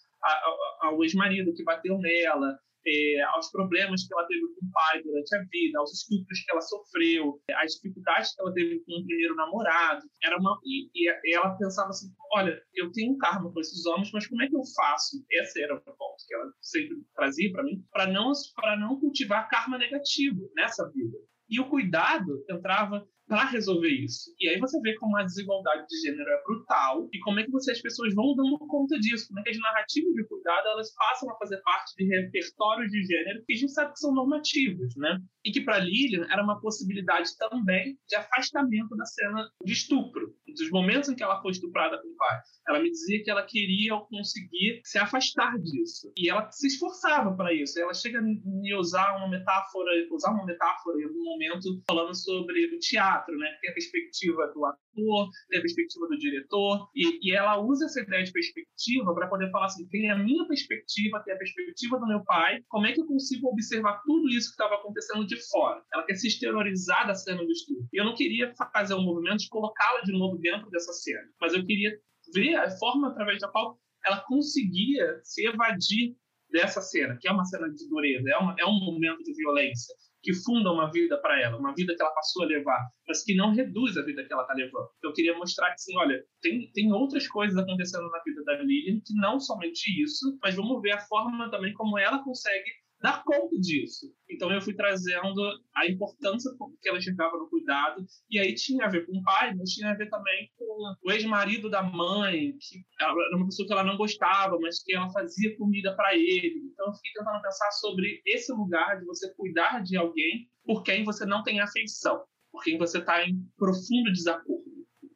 [0.82, 5.36] ao ex-marido que bateu nela, é, aos problemas que ela teve com o pai durante
[5.36, 9.36] a vida, aos estupros que ela sofreu, às dificuldades que ela teve com o primeiro
[9.36, 10.06] namorado.
[10.24, 14.28] Era uma e, e ela pensava assim: olha, eu tenho karma com esses homens, mas
[14.28, 15.18] como é que eu faço?
[15.32, 19.50] Esse era o ponto que ela sempre trazia para mim, para não para não cultivar
[19.50, 21.18] karma negativo nessa vida.
[21.50, 24.32] E o cuidado entrava para resolver isso.
[24.40, 27.52] E aí você vê como a desigualdade de gênero é brutal e como é que
[27.52, 30.94] você, as pessoas vão dando conta disso, como é que as narrativas de cuidado elas
[30.94, 34.96] passam a fazer parte de repertórios de gênero que a gente sabe que são normativos,
[34.96, 35.20] né?
[35.44, 40.70] E que para Lilian era uma possibilidade também de afastamento da cena de estupro, dos
[40.72, 42.40] momentos em que ela foi estuprada pelo pai.
[42.68, 46.12] Ela me dizia que ela queria conseguir se afastar disso.
[46.18, 47.80] E ela se esforçava para isso.
[47.80, 52.76] Ela chega a me usar uma metáfora, usar uma metáfora em algum momento falando sobre
[52.76, 53.48] o teatro, né?
[53.62, 58.02] Tem a perspectiva do ator, tem a perspectiva do diretor, e, e ela usa essa
[58.02, 62.08] ideia de perspectiva para poder falar assim: tem a minha perspectiva, tem a perspectiva do
[62.08, 65.84] meu pai, como é que eu consigo observar tudo isso que estava acontecendo de fora?
[65.94, 67.88] Ela quer se exteriorizar da cena do estudo.
[67.94, 71.54] E eu não queria fazer um movimento de colocá-la de novo dentro dessa cena, mas
[71.54, 71.92] eu queria
[72.34, 76.16] ver a forma através da qual ela conseguia se evadir
[76.52, 79.94] dessa cena, que é uma cena de dureza, é, uma, é um momento de violência
[80.22, 83.36] que funda uma vida para ela, uma vida que ela passou a levar, mas que
[83.36, 84.90] não reduz a vida que ela está levando.
[85.04, 89.00] Eu queria mostrar que, assim, olha, tem, tem outras coisas acontecendo na vida da Lilian
[89.06, 93.58] que não somente isso, mas vamos ver a forma também como ela consegue dar conta
[93.60, 94.08] disso.
[94.30, 95.42] Então eu fui trazendo
[95.76, 99.54] a importância que ela enxergava no cuidado, e aí tinha a ver com o pai,
[99.56, 103.74] mas tinha a ver também com o ex-marido da mãe, que era uma pessoa que
[103.74, 106.70] ela não gostava, mas que ela fazia comida para ele.
[106.74, 111.04] Então eu fiquei tentando pensar sobre esse lugar de você cuidar de alguém por quem
[111.04, 114.66] você não tem afeição, por quem você está em profundo desacordo.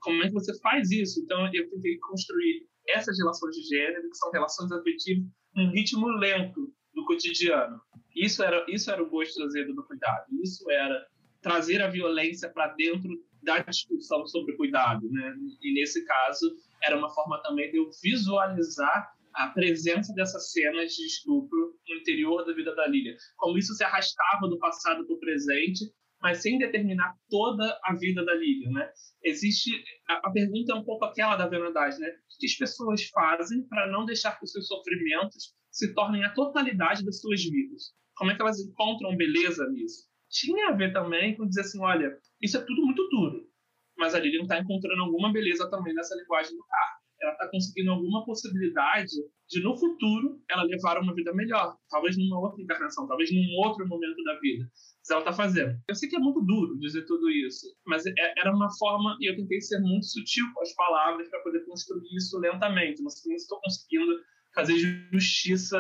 [0.02, 1.22] Como é que você faz isso?
[1.22, 6.74] Então eu tentei construir essas relações de gênero, que são relações afetivas, num ritmo lento,
[6.94, 7.80] do cotidiano.
[8.16, 10.26] Isso era, isso era o gosto azedo do cuidado.
[10.44, 11.08] Isso era
[11.42, 13.10] trazer a violência para dentro
[13.42, 15.34] da discussão sobre cuidado, né?
[15.62, 21.06] E nesse caso era uma forma também de eu visualizar a presença dessas cenas de
[21.06, 25.20] estupro no interior da vida da Lília, como isso se arrastava do passado para o
[25.20, 25.86] presente,
[26.22, 28.92] mas sem determinar toda a vida da Lília, né?
[29.24, 29.72] Existe
[30.10, 32.10] a, a pergunta é um pouco aquela da verdade, né?
[32.10, 36.34] O que as pessoas fazem para não deixar que os seus sofrimentos se tornem a
[36.34, 37.94] totalidade das suas vidas.
[38.16, 40.08] Como é que elas encontram beleza nisso?
[40.30, 43.50] Tinha a ver também com dizer assim, olha, isso é tudo muito duro,
[43.98, 47.00] mas a Lilian está encontrando alguma beleza também nessa linguagem do carro.
[47.22, 49.12] Ela está conseguindo alguma possibilidade
[49.50, 51.76] de, no futuro, ela levar uma vida melhor.
[51.90, 54.70] Talvez numa outra encarnação, talvez num outro momento da vida.
[55.04, 55.78] Se ela está fazendo.
[55.88, 59.30] Eu sei que é muito duro dizer tudo isso, mas é, era uma forma, e
[59.30, 63.04] eu tentei ser muito sutil com as palavras para poder construir isso lentamente.
[63.04, 64.14] Mas não estou conseguindo
[64.54, 64.78] fazer
[65.12, 65.78] justiça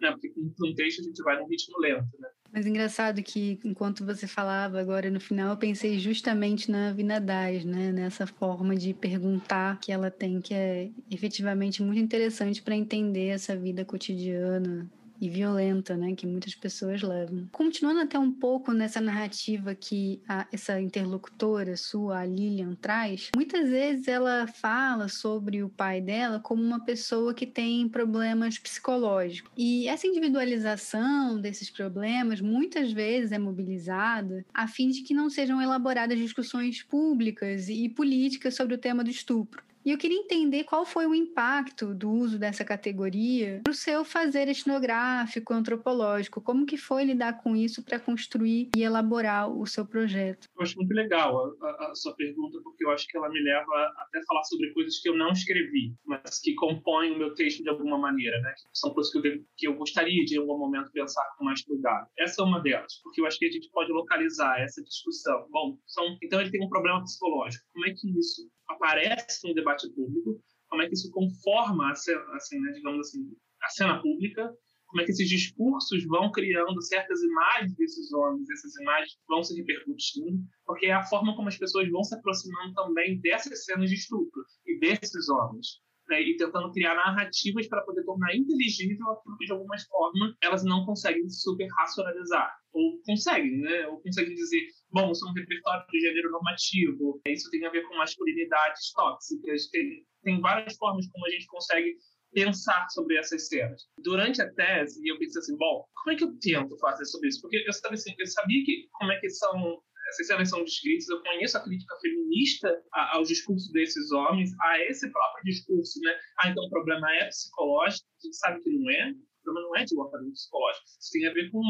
[0.00, 0.10] né?
[0.10, 2.28] Porque com um texto a gente vai num ritmo lento, né?
[2.52, 7.92] Mas engraçado que enquanto você falava agora no final, eu pensei justamente na Vinadaz, né?
[7.92, 13.56] Nessa forma de perguntar que ela tem, que é efetivamente muito interessante para entender essa
[13.56, 17.48] vida cotidiana e violenta, né, que muitas pessoas levam.
[17.52, 23.68] Continuando até um pouco nessa narrativa que a, essa interlocutora sua, a Lilian, traz, muitas
[23.68, 29.50] vezes ela fala sobre o pai dela como uma pessoa que tem problemas psicológicos.
[29.56, 35.60] E essa individualização desses problemas muitas vezes é mobilizada a fim de que não sejam
[35.60, 39.64] elaboradas discussões públicas e políticas sobre o tema do estupro.
[39.86, 44.04] E eu queria entender qual foi o impacto do uso dessa categoria para o seu
[44.04, 46.40] fazer etnográfico, antropológico.
[46.40, 50.48] Como que foi lidar com isso para construir e elaborar o seu projeto?
[50.56, 53.94] Eu acho muito legal a, a, sua pergunta, porque eu acho que ela me leva
[53.98, 57.68] até falar sobre coisas que eu não escrevi, mas que compõem o meu texto de
[57.68, 58.54] alguma maneira, né?
[58.72, 62.08] São coisas que eu, que eu gostaria de, em algum momento, pensar com mais cuidado.
[62.18, 65.46] Essa é uma delas, porque eu acho que a gente pode localizar essa discussão.
[65.48, 67.64] Bom, são, então ele tem um problema psicológico.
[67.72, 72.72] Como é que isso aparece no debate público, como é que isso conforma, assim, né,
[72.72, 73.20] digamos assim,
[73.62, 74.52] a cena pública,
[74.86, 79.56] como é que esses discursos vão criando certas imagens desses homens, essas imagens vão se
[79.56, 83.96] repercutindo, porque é a forma como as pessoas vão se aproximando também dessas cenas de
[83.96, 85.84] estupro e desses homens.
[86.08, 90.62] Né, e tentando criar narrativas para poder tornar inteligível aquilo que, de alguma forma, elas
[90.62, 92.56] não conseguem super racionalizar.
[92.76, 93.86] Ou conseguem, né?
[93.88, 97.96] Ou conseguem dizer, bom, isso um repertório de gênero normativo, isso tem a ver com
[97.96, 101.96] masculinidades tóxicas, tem, tem várias formas como a gente consegue
[102.34, 103.82] pensar sobre essas cenas.
[104.02, 107.40] Durante a tese, eu pensei assim, bom, como é que eu tento fazer sobre isso?
[107.40, 111.08] Porque eu sabia, assim, eu sabia que como é que são essas cenas são descritas,
[111.08, 116.12] eu conheço a crítica feminista ao discurso desses homens, a esse próprio discurso, né?
[116.38, 119.76] Ah, então o problema é psicológico, a gente sabe que não é, o problema não
[119.76, 121.60] é de deslocamento psicológico, isso tem a ver com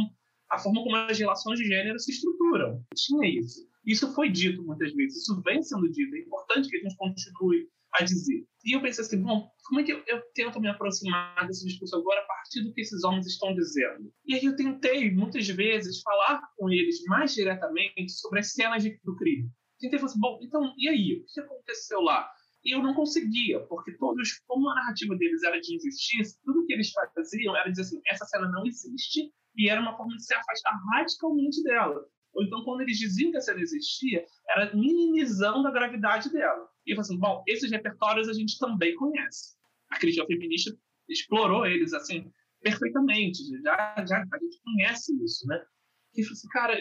[0.50, 2.82] a forma como as relações de gênero se estruturam.
[2.94, 3.66] Tinha isso.
[3.86, 7.68] Isso foi dito muitas vezes, isso vem sendo dito, é importante que a gente continue
[7.94, 8.44] a dizer.
[8.64, 11.96] E eu pensei assim, bom, como é que eu, eu, tento me aproximar desse discurso
[11.96, 14.12] agora a partir do que esses homens estão dizendo?
[14.26, 18.98] E aí eu tentei, muitas vezes, falar com eles mais diretamente sobre as cenas de,
[19.04, 19.48] do crime.
[19.78, 21.20] Tentei falar assim, bom, então, e aí?
[21.20, 22.28] O que aconteceu lá?
[22.64, 26.72] E eu não conseguia, porque todos, como a narrativa deles era de injustiça, tudo que
[26.72, 30.34] eles faziam era dizer assim, essa cena não existe, e era uma forma de se
[30.34, 32.04] afastar radicalmente dela.
[32.34, 36.68] Ou então, quando eles diziam que a cena existia, era minimizando a gravidade dela.
[36.86, 39.56] E eu assim, bom, esses repertórios a gente também conhece.
[39.90, 40.76] A crítica feminista
[41.08, 43.38] explorou eles, assim, perfeitamente.
[43.62, 45.64] Já, já a gente conhece isso, né?
[46.14, 46.78] E eu assim, cara,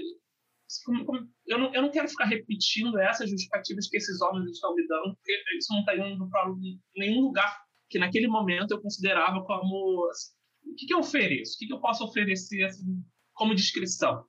[0.86, 4.76] como, como, eu, não, eu não quero ficar repetindo essas justificativas que esses homens estão
[4.76, 6.54] me dando, porque isso não está indo para
[6.98, 10.10] nenhum lugar que naquele momento eu considerava como...
[10.10, 10.35] Assim,
[10.66, 11.56] o que, que eu ofereço?
[11.56, 14.24] O que, que eu posso oferecer assim, como descrição?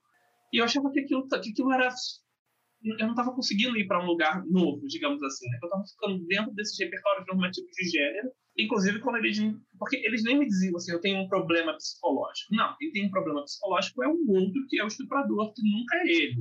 [0.53, 1.88] E eu achava que aquilo, que aquilo era
[2.83, 5.49] eu não estava conseguindo ir para um lugar novo, digamos assim.
[5.49, 5.59] Né?
[5.62, 9.38] Eu estava ficando dentro desses repertórios normativos de gênero, inclusive quando eles.
[9.79, 12.55] Porque eles nem me diziam assim, eu tenho um problema psicológico.
[12.55, 15.96] Não, quem tem um problema psicológico é o outro, que é o estuprador, que nunca
[15.96, 16.37] é ele.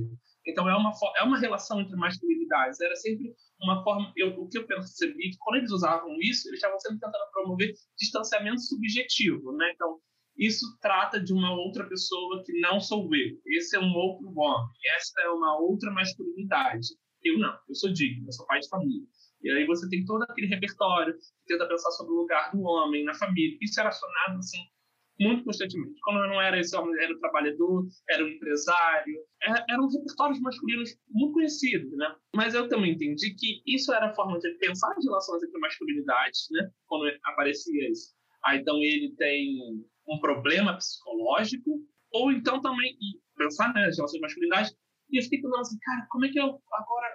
[0.46, 2.80] Então é uma, é uma relação entre masculinidades.
[2.80, 4.12] Era sempre uma forma.
[4.16, 7.74] Eu, o que eu percebi que quando eles usavam isso, eles estavam sempre tentando promover
[7.98, 9.52] distanciamento subjetivo.
[9.52, 9.72] Né?
[9.74, 9.98] Então,
[10.38, 13.40] isso trata de uma outra pessoa que não sou eu.
[13.46, 14.68] Esse é um outro homem.
[14.96, 16.86] Essa é uma outra masculinidade.
[17.22, 17.58] Eu não.
[17.68, 18.28] Eu sou digno.
[18.28, 19.06] Eu sou pai de família.
[19.42, 23.04] E aí você tem todo aquele repertório que tenta pensar sobre o lugar do homem
[23.04, 23.58] na família.
[23.60, 24.58] Isso era acionado assim
[25.20, 25.98] muito constantemente.
[26.02, 30.96] Quando não era esse homem, era o trabalhador, era o empresário, era, eram repertórios masculinos
[31.08, 32.14] muito conhecidos, né?
[32.34, 36.46] Mas eu também entendi que isso era a forma de pensar as relações entre masculinidades,
[36.50, 36.70] né?
[36.86, 38.14] Quando aparecia isso.
[38.44, 39.58] Ah, então ele tem
[40.08, 41.70] um problema psicológico,
[42.12, 44.76] ou então também, e pensar né, as relações masculinidades,
[45.10, 47.08] e eu fiquei pensando assim, cara, como é que eu agora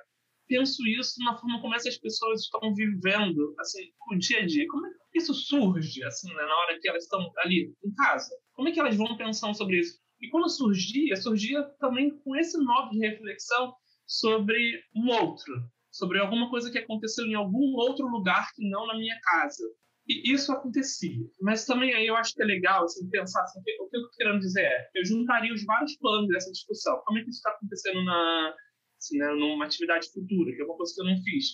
[0.52, 4.68] penso isso na forma como essas pessoas estão vivendo, assim, o dia a dia?
[4.70, 8.30] Como é que isso surge, assim, né, na hora que elas estão ali em casa?
[8.54, 9.98] Como é que elas vão pensando sobre isso?
[10.22, 13.74] E quando surgia, surgia também com esse modo de reflexão
[14.06, 14.60] sobre
[14.94, 15.54] um outro,
[15.90, 19.64] sobre alguma coisa que aconteceu em algum outro lugar que não na minha casa.
[20.06, 21.24] E isso acontecia.
[21.40, 24.10] Mas também aí eu acho que é legal assim, pensar assim, o que eu estou
[24.18, 27.02] querendo dizer é, eu juntaria os vários planos dessa discussão.
[27.06, 28.54] Como é que isso está acontecendo na,
[29.02, 31.46] assim, né, numa atividade futura, que é uma coisa que eu não fiz?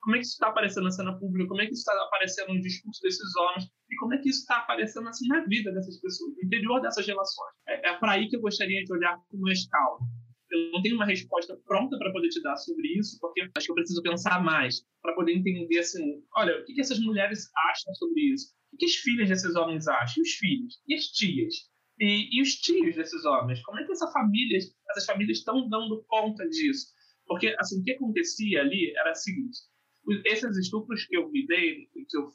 [0.00, 1.48] Como é que isso está aparecendo na cena pública?
[1.48, 3.64] Como é que isso está aparecendo no discurso desses homens?
[3.90, 7.06] E como é que isso está aparecendo assim, na vida dessas pessoas, no interior dessas
[7.06, 7.54] relações?
[7.66, 10.06] É, é para aí que eu gostaria de olhar com mais calma
[10.54, 13.70] eu não tenho uma resposta pronta para poder te dar sobre isso, porque acho que
[13.72, 17.94] eu preciso pensar mais para poder entender assim, olha, o que, que essas mulheres acham
[17.94, 18.54] sobre isso?
[18.72, 20.14] O O que as filhas desses homens acham?
[20.18, 20.82] E os filhos?
[20.88, 21.54] E as tias?
[22.00, 23.62] E, e os tios desses homens?
[23.62, 24.58] Como é que essa família,
[24.90, 26.88] essas famílias estão dando conta disso?
[27.26, 29.58] Porque, assim, o que acontecia ali era o seguinte,
[30.26, 32.30] esses estupros que eu lidei, que eu,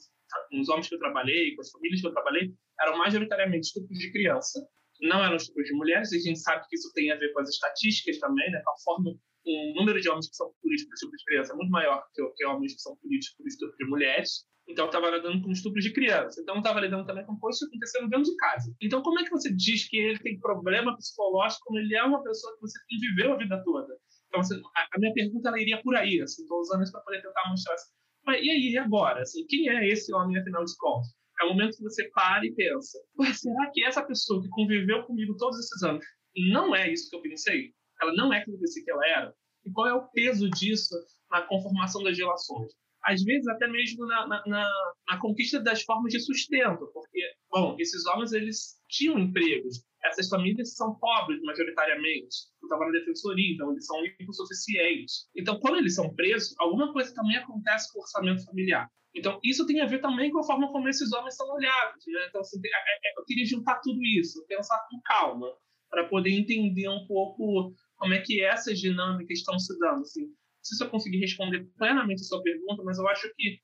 [0.50, 4.00] com os homens que eu trabalhei, com as famílias que eu trabalhei, eram majoritariamente estupros
[4.00, 4.65] de criança.
[5.02, 7.41] Não eram estupros de mulheres, e a gente sabe que isso tem a ver com
[7.41, 10.93] as estatísticas também, né, com a forma o número de homens que são punidos por
[10.93, 13.86] estupro de criança é muito maior que, que homens que são punidos por estupro de
[13.86, 14.45] mulheres.
[14.69, 16.39] Então, estava lidando com estupro de criança.
[16.41, 18.71] Então, estava lidando também com coisas acontecendo dentro de casa.
[18.79, 22.21] Então, como é que você diz que ele tem problema psicológico quando ele é uma
[22.21, 23.97] pessoa que você viveu a vida toda?
[24.27, 26.21] Então, assim, a, minha pergunta ela iria por aí.
[26.21, 27.73] Assim, estou usando isso para poder tentar mostrar.
[27.73, 27.91] Assim,
[28.23, 29.21] mas e aí, agora?
[29.21, 31.08] Assim, quem é esse homem, afinal de contas?
[31.41, 32.99] É o momento que você para e pensa:
[33.34, 36.05] será que essa pessoa que conviveu comigo todos esses anos
[36.51, 37.73] não é isso que eu pensei?
[38.01, 39.34] Ela não é aquilo que eu pensei que ela era?
[39.65, 40.95] E qual é o peso disso
[41.32, 42.71] na conformação das relações?
[43.10, 44.72] Às vezes, até mesmo na, na, na,
[45.10, 47.19] na conquista das formas de sustento, porque,
[47.50, 52.38] bom, esses homens eles tinham empregos, essas famílias são pobres majoritariamente.
[52.62, 55.28] Eu estava na defensoria, então eles são hipossuficientes.
[55.36, 58.88] Então, quando eles são presos, alguma coisa também acontece com o orçamento familiar.
[59.15, 62.04] Então, isso tem a ver também com a forma como esses homens são olhados.
[62.06, 62.28] Né?
[62.30, 65.52] Então, assim, é, é, eu queria juntar tudo isso, pensar com calma,
[65.89, 70.02] para poder entender um pouco como é que essas dinâmicas estão se dando.
[70.02, 70.28] Assim,
[70.62, 73.60] se eu consegui responder plenamente a sua pergunta, mas eu acho que,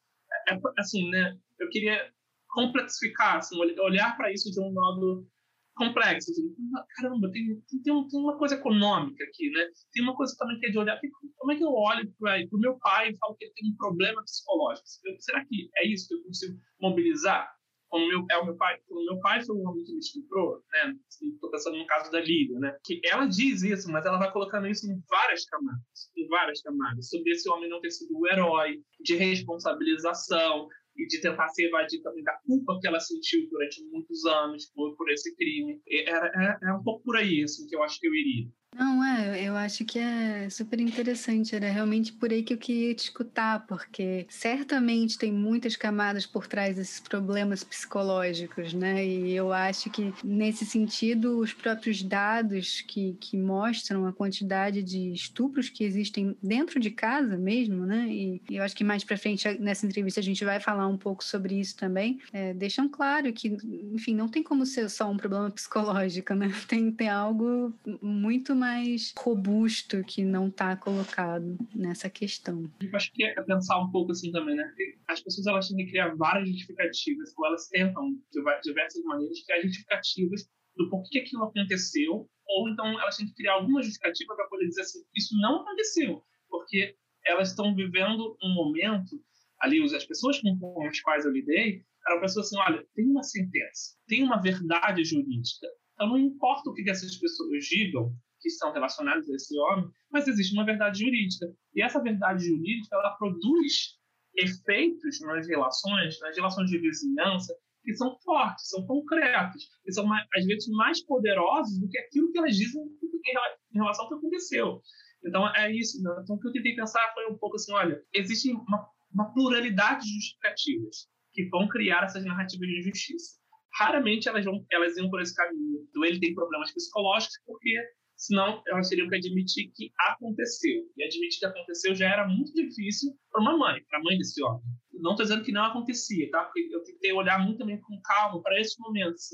[0.50, 2.12] é, é assim, né, eu queria
[2.50, 5.28] complexificar, assim, olhar para isso de um modo
[5.76, 6.32] complexo.
[6.32, 6.56] Assim,
[6.96, 9.68] caramba, tem, tem, tem, uma coisa econômica aqui, né?
[9.92, 11.00] Tem uma coisa também que é de olhar,
[11.38, 13.76] como é que eu olho para o meu pai e falo que ele tem um
[13.76, 14.88] problema psicológico?
[15.20, 17.55] Será que é isso que eu consigo mobilizar?
[17.96, 20.62] Como meu, é o meu pai, como meu pai foi um homem que me estuprou,
[20.70, 20.94] né?
[21.10, 22.78] Estou pensando no caso da Lívia, né?
[22.84, 27.10] Que ela diz isso, mas ela vai colocando isso em várias camadas, em várias camadas,
[27.10, 32.02] sobre esse homem não ter sido o herói, de responsabilização e de tentar se evadir
[32.02, 35.82] também da culpa que ela sentiu durante muitos anos por, por esse crime.
[35.88, 38.50] É, é, é um pouco por aí, assim, que eu acho que eu iria.
[38.78, 41.56] Não, é, eu acho que é super interessante.
[41.56, 46.46] Era realmente por aí que eu queria te escutar, porque certamente tem muitas camadas por
[46.46, 49.06] trás desses problemas psicológicos, né?
[49.06, 55.14] E eu acho que, nesse sentido, os próprios dados que, que mostram a quantidade de
[55.14, 58.08] estupros que existem dentro de casa mesmo, né?
[58.10, 60.98] E, e eu acho que mais para frente nessa entrevista a gente vai falar um
[60.98, 62.20] pouco sobre isso também.
[62.34, 63.56] É, deixam claro que,
[63.94, 66.52] enfim, não tem como ser só um problema psicológico, né?
[66.68, 72.64] Tem, tem algo muito mais mais robusto que não está colocado nessa questão.
[72.82, 74.64] Eu acho que é pensar um pouco assim também, né?
[75.08, 79.62] As pessoas elas têm que criar várias justificativas, ou elas tentam, de diversas maneiras, criar
[79.62, 84.68] justificativas do porquê aquilo aconteceu, ou então elas têm que criar alguma justificativa para poder
[84.68, 86.96] dizer assim, isso não aconteceu, porque
[87.28, 89.22] elas estão vivendo um momento,
[89.62, 93.96] ali as pessoas com as quais eu lidei, eram pessoas assim, olha, tem uma sentença,
[94.08, 98.12] tem uma verdade jurídica, então não importa o que essas pessoas digam,
[98.46, 101.48] que estão relacionados a esse homem, mas existe uma verdade jurídica.
[101.74, 103.98] E essa verdade jurídica, ela produz
[104.38, 110.46] efeitos nas relações, nas relações de vizinhança, que são fortes, são concretos, e são, às
[110.46, 114.80] vezes, mais poderosos do que aquilo que elas dizem em relação ao que aconteceu.
[115.26, 116.02] Então, é isso.
[116.04, 116.12] Né?
[116.22, 120.06] Então, o que eu tentei pensar foi um pouco assim, olha, existe uma, uma pluralidade
[120.06, 123.40] de justificativas que vão criar essas narrativas de justiça.
[123.80, 125.84] Raramente elas, vão, elas iam por esse caminho.
[125.90, 127.76] Então, ele tem problemas psicológicos porque
[128.16, 130.84] senão elas teriam que admitir que aconteceu.
[130.98, 134.42] E admitir que aconteceu já era muito difícil para uma mãe, para a mãe desse
[134.44, 134.62] homem.
[134.94, 136.44] Não estou dizendo que não acontecia, tá?
[136.44, 139.30] Porque eu tentei olhar muito também com calma para esses momentos.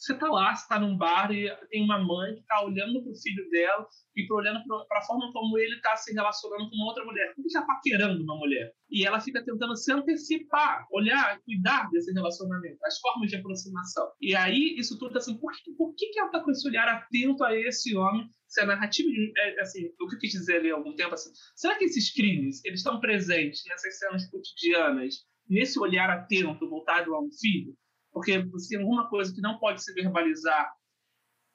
[0.00, 3.12] Você está lá, você está num bar e tem uma mãe que está olhando para
[3.12, 3.86] o filho dela
[4.16, 7.34] e olhando para a forma como ele está se relacionando com uma outra mulher.
[7.34, 8.72] Como está paquerando uma mulher.
[8.90, 14.10] E ela fica tentando se antecipar, olhar, cuidar desse relacionamento, as formas de aproximação.
[14.22, 16.88] E aí, isso tudo assim, por, que, por que, que ela está com esse olhar
[16.88, 18.26] atento a esse homem?
[18.48, 21.30] Se a narrativa, é, assim, o que eu quis dizer ali há algum tempo, assim,
[21.54, 27.20] será que esses crimes, eles estão presentes nessas cenas cotidianas, nesse olhar atento voltado a
[27.20, 27.76] um filho?
[28.12, 30.72] Porque se alguma coisa que não pode se verbalizar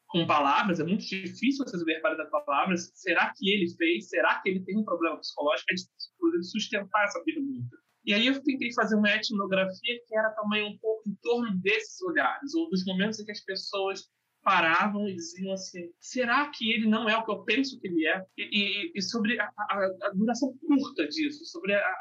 [0.08, 2.92] com palavras, é muito difícil você verbalizar palavras.
[2.94, 4.10] Será que ele fez?
[4.10, 5.72] Será que ele tem um problema psicológico?
[5.72, 7.76] É difícil sustentar essa pergunta.
[8.06, 12.00] E aí eu tentei fazer uma etnografia que era também um pouco em torno desses
[12.04, 14.08] olhares, ou dos momentos em que as pessoas
[14.44, 18.06] paravam e diziam assim: será que ele não é o que eu penso que ele
[18.08, 18.24] é?
[18.38, 21.96] E, e, e sobre a, a, a, duração curta disso, sobre a,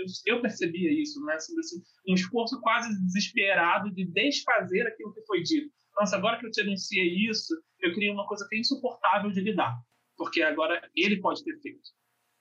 [0.00, 1.38] eu, eu percebia isso, né?
[1.38, 5.70] Sobre assim, um esforço quase desesperado de desfazer aquilo que foi dito.
[5.96, 9.40] Nossa, agora que eu te anunciei isso, eu queria uma coisa que é insuportável de
[9.40, 9.76] lidar,
[10.16, 11.90] porque agora ele pode ter feito.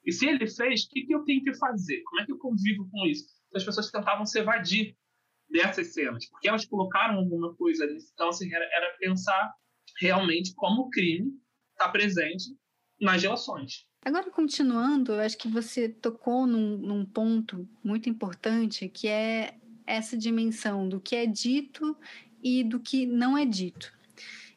[0.05, 2.01] E se ele fez, o que, que eu tenho que fazer?
[2.03, 3.25] Como é que eu convivo com isso?
[3.53, 4.95] As pessoas tentavam se evadir
[5.49, 7.97] dessas cenas, porque elas colocaram alguma coisa ali.
[8.13, 9.53] Então, assim, era, era pensar
[9.99, 11.31] realmente como o crime
[11.71, 12.45] está presente
[13.01, 13.85] nas relações.
[14.03, 20.17] Agora, continuando, eu acho que você tocou num, num ponto muito importante, que é essa
[20.17, 21.95] dimensão do que é dito
[22.41, 23.91] e do que não é dito.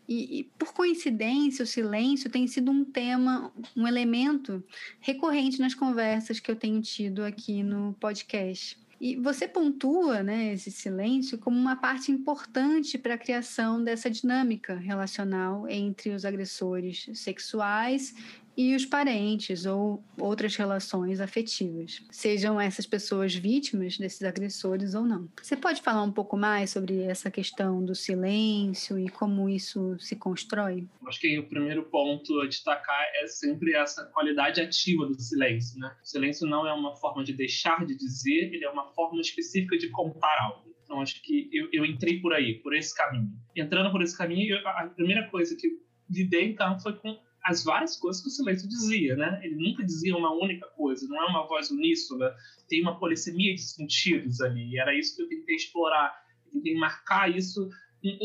[0.08, 4.62] E, e, por coincidência, o silêncio tem sido um tema, um elemento
[5.00, 8.78] recorrente nas conversas que eu tenho tido aqui no podcast.
[9.00, 14.76] E você pontua né, esse silêncio como uma parte importante para a criação dessa dinâmica
[14.76, 18.14] relacional entre os agressores sexuais
[18.56, 25.28] e os parentes ou outras relações afetivas, sejam essas pessoas vítimas desses agressores ou não.
[25.40, 30.16] Você pode falar um pouco mais sobre essa questão do silêncio e como isso se
[30.16, 30.86] constrói?
[31.06, 35.78] Acho que o primeiro ponto a destacar é sempre essa qualidade ativa do silêncio.
[35.78, 35.94] Né?
[36.02, 39.76] O silêncio não é uma forma de deixar de dizer, ele é uma forma específica
[39.76, 40.72] de contar algo.
[40.84, 43.32] Então, acho que eu, eu entrei por aí, por esse caminho.
[43.56, 45.80] Entrando por esse caminho, eu, a primeira coisa que
[46.10, 49.40] lidei, então, foi com as várias coisas que o silêncio dizia, né?
[49.42, 52.34] Ele nunca dizia uma única coisa, não é uma voz uníssona,
[52.68, 56.14] tem uma polissemia de sentidos ali, e era isso que eu tentei explorar,
[56.52, 57.68] tentei marcar isso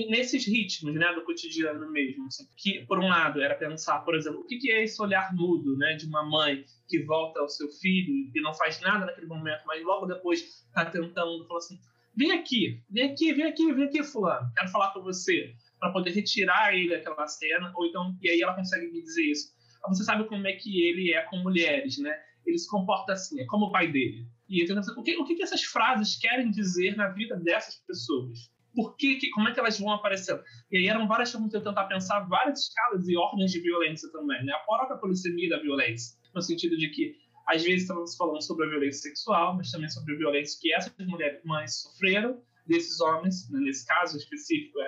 [0.09, 4.39] nesses ritmos, né, do cotidiano mesmo, assim, que por um lado era pensar, por exemplo,
[4.39, 8.31] o que é esse olhar mudo, né, de uma mãe que volta ao seu filho
[8.33, 11.79] e não faz nada naquele momento, mas logo depois está tentando, falar assim,
[12.15, 16.11] vem aqui, vem aqui, vem aqui, vem aqui, fulano, quero falar com você para poder
[16.11, 19.55] retirar ele daquela cena, ou então, e aí ela consegue me dizer isso.
[19.87, 22.13] Você sabe como é que ele é com mulheres, né?
[22.45, 24.27] Ele se comporta assim, é como o pai dele.
[24.49, 28.51] E eu o que, o que essas frases querem dizer na vida dessas pessoas?
[28.75, 30.41] Por que, como é que elas vão aparecendo?
[30.71, 34.09] E aí eram várias formas de eu tentar pensar várias escalas e ordens de violência
[34.11, 34.53] também, né?
[34.53, 37.15] A própria polissemia da violência, no sentido de que
[37.47, 40.93] às vezes estamos falando sobre a violência sexual, mas também sobre a violência que essas
[40.99, 43.59] mulheres mães sofreram desses homens, né?
[43.61, 44.85] nesse caso específico, é,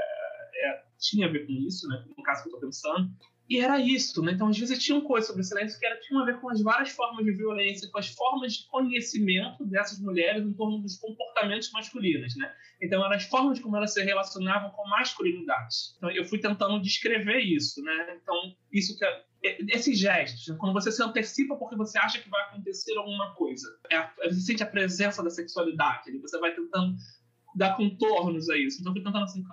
[0.59, 2.05] é, tinha a ver com isso, né?
[2.17, 3.09] No caso que eu estou pensando.
[3.49, 4.33] E era isso, né?
[4.33, 6.91] Então, às vezes, tinha coisa sobre silêncio que era, tinha a ver com as várias
[6.91, 12.35] formas de violência, com as formas de conhecimento dessas mulheres em torno dos comportamentos masculinos,
[12.35, 12.53] né?
[12.79, 15.75] Então, eram as formas como elas se relacionavam com masculinidade.
[15.97, 18.19] Então, eu fui tentando descrever isso, né?
[18.21, 18.35] Então,
[18.71, 20.55] isso que é, é esses gestos, né?
[20.59, 24.61] quando você se antecipa porque você acha que vai acontecer alguma coisa, é, você sente
[24.61, 26.95] a presença da sexualidade, você vai tentando
[27.55, 28.79] dar contornos a isso.
[28.79, 29.43] Então, eu fui tentando assim,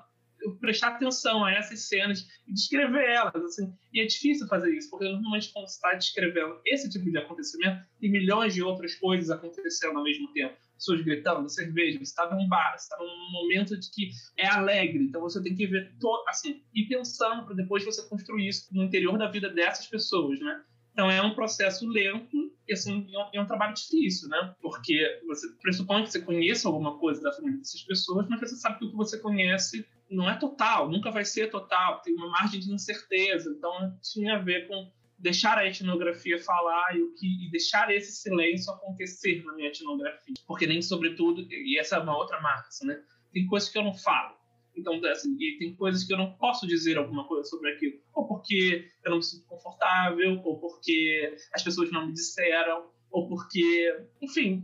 [0.52, 3.72] prestar atenção a essas cenas e descrever elas, assim.
[3.92, 7.84] E é difícil fazer isso, porque normalmente quando você está descrevendo esse tipo de acontecimento,
[8.00, 10.54] tem milhões de outras coisas acontecendo ao mesmo tempo.
[10.74, 15.04] Pessoas gritando, cerveja, você está num bar, você está num momento de que é alegre,
[15.04, 15.90] então você tem que ver,
[16.28, 20.62] assim, e pensando para depois você construir isso no interior da vida dessas pessoas, né?
[20.96, 24.54] Então é um processo lento e assim é um, é um, trabalho difícil, né?
[24.62, 28.78] Porque você pressupõe que você conheça alguma coisa da família dessas pessoas, mas você sabe
[28.78, 32.60] que o que você conhece não é total, nunca vai ser total, tem uma margem
[32.60, 33.50] de incerteza.
[33.50, 38.12] Então, tinha a ver com deixar a etnografia falar e, o que, e deixar esse
[38.12, 40.34] silêncio acontecer na minha etnografia.
[40.46, 43.02] Porque nem sobretudo, e essa é uma outra marca, né?
[43.34, 44.34] Tem coisas que eu não falo.
[44.76, 47.98] Então, assim, e tem coisas que eu não posso dizer alguma coisa sobre aquilo.
[48.12, 53.28] Ou porque eu não me sinto confortável, ou porque as pessoas não me disseram, ou
[53.28, 54.62] porque, enfim,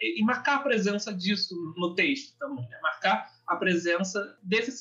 [0.00, 2.78] e marcar a presença disso no texto também, né?
[2.82, 4.80] marcar a presença desses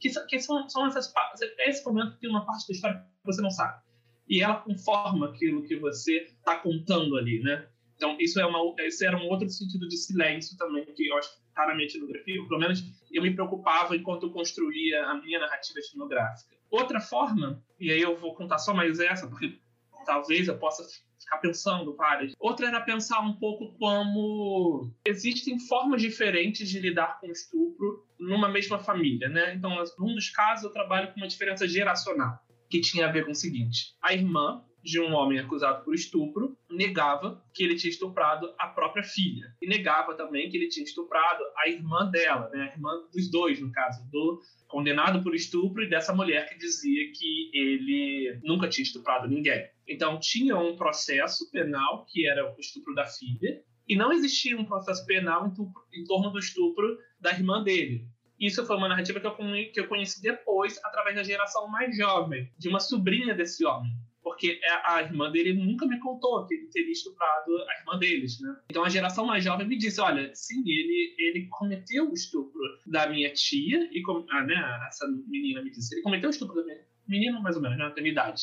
[0.00, 1.12] que, que são, são essas
[1.58, 3.80] é esse momento que uma parte da história que você não sabe
[4.28, 7.68] e ela conforma aquilo que você está contando ali, né?
[7.94, 11.30] Então isso é uma esse era um outro sentido de silêncio também que eu acho
[11.62, 16.54] está minha etnografia, pelo menos eu me preocupava enquanto eu construía a minha narrativa etnográfica.
[16.70, 19.58] Outra forma, e aí eu vou contar só mais essa, porque
[20.04, 20.84] talvez eu possa
[21.18, 22.34] ficar pensando várias.
[22.38, 28.78] Outra era pensar um pouco como existem formas diferentes de lidar com estupro numa mesma
[28.78, 29.54] família, né?
[29.54, 32.38] Então, num dos casos, eu trabalho com uma diferença geracional,
[32.68, 36.56] que tinha a ver com o seguinte: a irmã de um homem acusado por estupro
[36.70, 41.42] negava que ele tinha estuprado a própria filha e negava também que ele tinha estuprado
[41.58, 42.70] a irmã dela, né?
[42.70, 47.10] A irmã dos dois, no caso, do condenado por estupro e dessa mulher que dizia
[47.12, 49.68] que ele nunca tinha estuprado ninguém.
[49.88, 54.64] Então tinha um processo penal que era o estupro da filha e não existia um
[54.64, 55.52] processo penal
[55.92, 58.06] em, torno do estupro da irmã dele.
[58.38, 59.34] Isso foi uma narrativa que eu,
[59.72, 63.90] que eu conheci depois, através da geração mais jovem, de uma sobrinha desse homem
[64.26, 68.40] porque é, a irmã dele nunca me contou que ele teria estuprado a irmã deles,
[68.40, 68.56] né?
[68.68, 73.08] Então a geração mais jovem me disse, olha, sim, ele ele cometeu o estupro da
[73.08, 76.78] minha tia e ah, né, essa menina me disse, ele cometeu o estupro da minha
[77.06, 78.42] menina mais ou menos, né, da minha idade.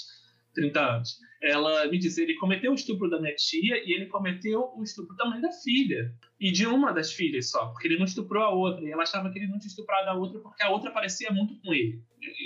[0.54, 1.18] 30 anos.
[1.42, 5.16] Ela me disse, ele cometeu o estupro da minha tia e ele cometeu o estupro
[5.18, 6.14] também da filha.
[6.40, 8.86] E de uma das filhas só, porque ele não estuprou a outra.
[8.86, 11.60] E ela achava que ele não tinha estuprado a outra porque a outra parecia muito
[11.60, 12.02] com ele.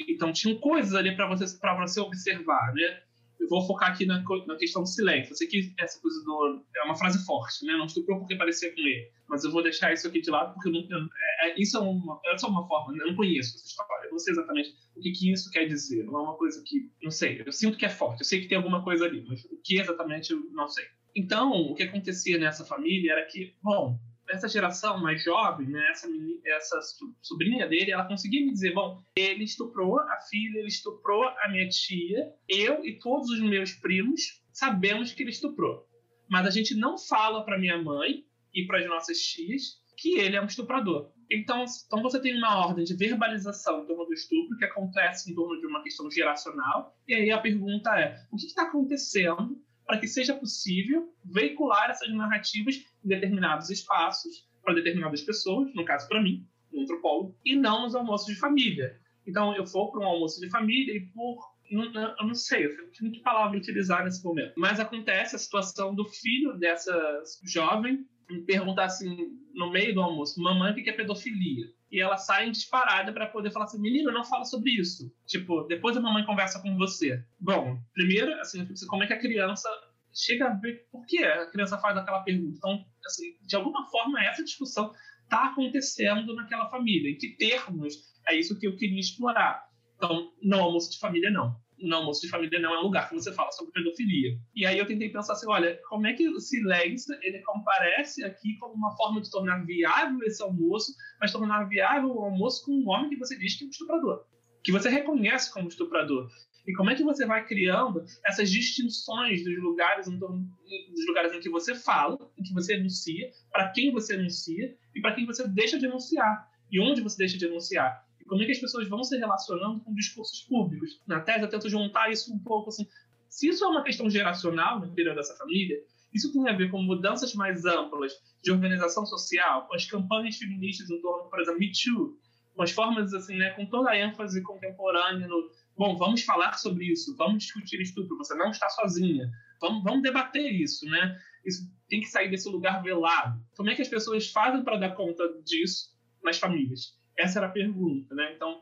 [0.08, 3.02] Então tinham coisas ali para você, você observar, né?
[3.40, 5.32] Eu vou focar aqui na, na questão do silêncio.
[5.32, 7.74] Eu sei que essa coisa do, é uma frase forte, né?
[7.74, 9.12] Não estuprou porque parecia com ele.
[9.28, 12.20] Mas eu vou deixar isso aqui de lado porque não, é, é, isso é uma,
[12.26, 14.06] é uma forma, eu não conheço essa história.
[14.06, 16.04] Eu não sei exatamente o que, que isso quer dizer.
[16.06, 18.22] Não é uma coisa que, não sei, eu sinto que é forte.
[18.22, 20.86] Eu sei que tem alguma coisa ali, mas o que exatamente eu não sei.
[21.16, 26.07] Então, o que acontecia nessa família era que, bom, essa geração mais jovem, né, essa,
[26.45, 26.80] essa
[27.21, 31.67] sobrinha dele, ela conseguia me dizer, bom, ele estuprou a filha, ele estuprou a minha
[31.69, 35.88] tia, eu e todos os meus primos sabemos que ele estuprou.
[36.30, 40.36] Mas a gente não fala para minha mãe e para as nossas tias que ele
[40.36, 41.11] é um estuprador.
[41.30, 45.36] Então, então você tem uma ordem de verbalização em torno do estupro que acontece em
[45.36, 46.95] torno de uma questão geracional.
[47.07, 52.14] E aí a pergunta é: o que está acontecendo para que seja possível veicular essas
[52.14, 57.84] narrativas em determinados espaços, para determinadas pessoas, no caso para mim, um antropólogo, e não
[57.84, 59.00] nos almoços de família.
[59.26, 61.56] Então, eu vou para um almoço de família e por.
[61.72, 64.54] Não, eu não sei, eu não que palavra utilizar nesse momento.
[64.58, 70.42] Mas acontece a situação do filho dessa jovem me perguntar assim, no meio do almoço,
[70.42, 71.68] mamãe, o que é pedofilia?
[71.92, 75.12] E ela sai disparada para poder falar assim, menino, não fala sobre isso.
[75.26, 77.24] Tipo, depois a mamãe conversa com você.
[77.40, 79.70] Bom, primeiro, assim, como é que a criança
[80.14, 82.58] chega a ver por que a criança faz aquela pergunta.
[82.58, 84.92] Então, assim, de alguma forma, essa discussão
[85.24, 87.12] está acontecendo naquela família.
[87.12, 87.94] Em que termos
[88.28, 89.66] é isso que eu queria explorar?
[89.96, 93.15] Então, não almoço de família, não não, almoço de família não é um lugar que
[93.15, 94.38] você fala sobre pedofilia.
[94.55, 98.57] E aí eu tentei pensar assim, olha, como é que o silêncio ele comparece aqui
[98.57, 102.89] como uma forma de tornar viável esse almoço, mas tornar viável o almoço com um
[102.89, 104.25] homem que você diz que é um estuprador,
[104.63, 106.30] que você reconhece como estuprador.
[106.67, 111.49] E como é que você vai criando essas distinções dos lugares, dos lugares em que
[111.49, 115.80] você fala, em que você anuncia, para quem você anuncia e para quem você deixa
[115.80, 119.17] de anunciar, e onde você deixa de anunciar como é que as pessoas vão se
[119.17, 121.01] relacionando com discursos públicos.
[121.07, 122.88] Na tese, eu tento juntar isso um pouco assim.
[123.30, 125.78] Se isso é uma questão geracional no interior dessa família,
[126.13, 128.13] isso tem a ver com mudanças mais amplas
[128.43, 132.17] de organização social, com as campanhas feministas em torno, por exemplo, Me Too,
[132.55, 136.86] com as formas, assim, né, com toda a ênfase contemporânea no, bom, vamos falar sobre
[136.86, 139.30] isso, vamos discutir estupro, você não está sozinha,
[139.61, 141.19] vamos, vamos debater isso, né?
[141.45, 143.39] Isso tem que sair desse lugar velado.
[143.55, 146.97] Como é que as pessoas fazem para dar conta disso nas famílias?
[147.18, 148.34] Essa era a pergunta, né?
[148.36, 148.61] Então,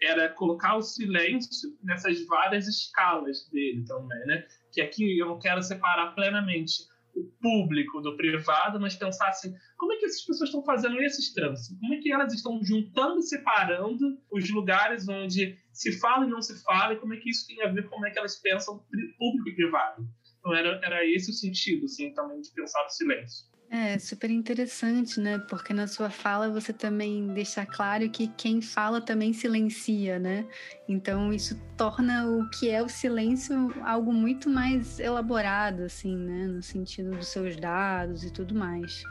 [0.00, 4.46] era colocar o silêncio nessas várias escalas dele também, né?
[4.72, 9.92] Que aqui eu não quero separar plenamente o público do privado, mas pensar assim, como
[9.94, 11.78] é que essas pessoas estão fazendo esses trânsitos?
[11.80, 16.42] Como é que elas estão juntando e separando os lugares onde se fala e não
[16.42, 18.36] se fala, e como é que isso tem a ver com como é que elas
[18.36, 18.84] pensam
[19.18, 20.06] público e privado?
[20.38, 23.46] Então era, era esse o sentido, assim, também de pensar o silêncio.
[23.68, 25.38] É super interessante, né?
[25.38, 30.46] Porque na sua fala você também deixa claro que quem fala também silencia, né?
[30.88, 36.46] Então isso torna o que é o silêncio algo muito mais elaborado, assim, né?
[36.46, 39.02] No sentido dos seus dados e tudo mais.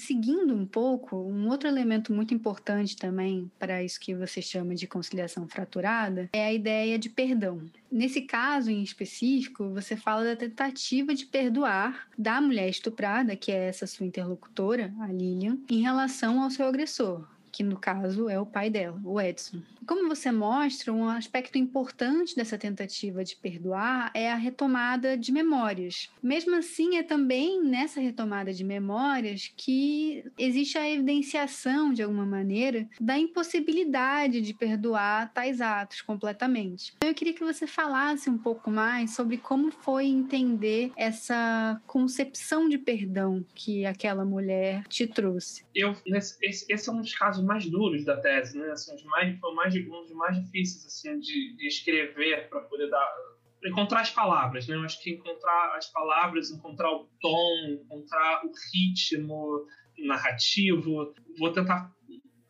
[0.00, 4.86] Seguindo um pouco, um outro elemento muito importante também para isso que você chama de
[4.86, 7.60] conciliação fraturada é a ideia de perdão.
[7.92, 13.68] Nesse caso em específico, você fala da tentativa de perdoar da mulher estuprada, que é
[13.68, 17.28] essa sua interlocutora, a Lilian, em relação ao seu agressor,
[17.60, 19.60] que no caso é o pai dela, o Edson.
[19.86, 26.08] Como você mostra, um aspecto importante dessa tentativa de perdoar é a retomada de memórias.
[26.22, 32.88] Mesmo assim, é também nessa retomada de memórias que existe a evidenciação, de alguma maneira,
[32.98, 36.94] da impossibilidade de perdoar tais atos completamente.
[36.96, 42.70] Então, eu queria que você falasse um pouco mais sobre como foi entender essa concepção
[42.70, 45.62] de perdão que aquela mulher te trouxe.
[45.74, 48.70] Eu, esse, esse é um dos casos mais duros da tese, né?
[48.70, 52.88] Assim, os mais, foi mais, um dos mais difíceis assim, de, de escrever para poder
[52.88, 53.12] dar
[53.64, 54.76] encontrar as palavras, né?
[54.76, 59.66] Eu acho que encontrar as palavras, encontrar o tom, encontrar o ritmo
[59.98, 61.12] narrativo.
[61.36, 61.92] Vou tentar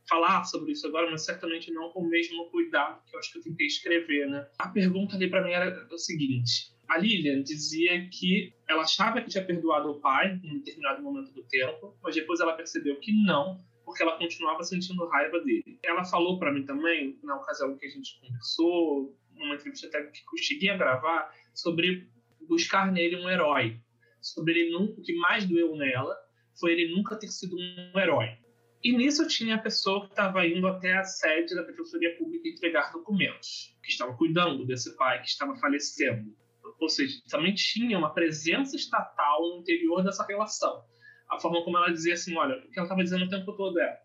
[0.06, 3.38] falar sobre isso agora, mas certamente não com o mesmo cuidado que eu acho que
[3.38, 4.46] eu tentei escrever, né?
[4.58, 9.30] A pergunta ali para mim era o seguinte: a Lilian dizia que ela achava que
[9.30, 13.64] tinha perdoado o pai em determinado momento do tempo, mas depois ela percebeu que não,
[13.90, 15.80] porque ela continuava sentindo raiva dele.
[15.82, 20.20] Ela falou para mim também, na ocasião que a gente conversou, numa entrevista até que
[20.20, 22.08] eu cheguei a gravar, sobre
[22.48, 23.80] buscar nele um herói.
[24.20, 26.14] sobre ele nunca, o que mais doeu nela
[26.58, 28.38] foi ele nunca ter sido um herói.
[28.84, 32.92] E nisso tinha a pessoa que estava indo até a sede da Defensoria Pública entregar
[32.92, 36.32] documentos, que estava cuidando desse pai que estava falecendo.
[36.78, 40.84] Ou seja, também tinha uma presença estatal no interior dessa relação.
[41.30, 43.78] A forma como ela dizia assim, olha, o que ela estava dizendo o tempo todo
[43.78, 44.00] é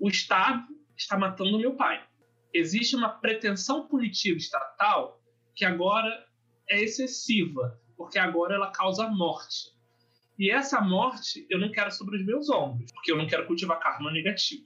[0.00, 0.66] o Estado
[0.96, 2.02] está matando meu pai.
[2.52, 5.20] Existe uma pretensão punitiva estatal
[5.54, 6.26] que agora
[6.68, 9.78] é excessiva, porque agora ela causa morte.
[10.38, 13.78] E essa morte eu não quero sobre os meus ombros, porque eu não quero cultivar
[13.78, 14.64] karma negativo.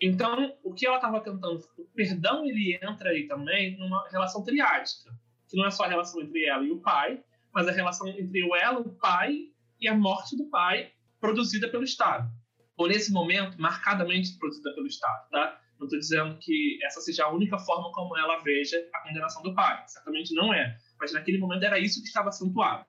[0.00, 5.10] Então, o que ela estava tentando, o perdão ele entra aí também numa relação triádica,
[5.48, 8.48] que não é só a relação entre ela e o pai, mas a relação entre
[8.60, 9.48] ela, o pai
[9.80, 12.30] e a morte do pai produzida pelo Estado.
[12.76, 15.60] Ou nesse momento, marcadamente produzida pelo Estado, tá?
[15.78, 19.54] Não estou dizendo que essa seja a única forma como ela veja a condenação do
[19.54, 19.82] pai.
[19.86, 20.78] Certamente não é.
[20.98, 22.86] Mas naquele momento era isso que estava acentuado.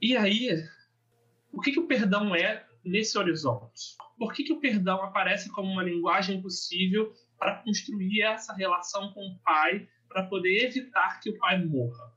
[0.00, 0.64] E aí,
[1.52, 3.96] o que, que o perdão é nesse horizonte?
[4.18, 9.20] Por que, que o perdão aparece como uma linguagem possível para construir essa relação com
[9.20, 12.13] o pai, para poder evitar que o pai morra?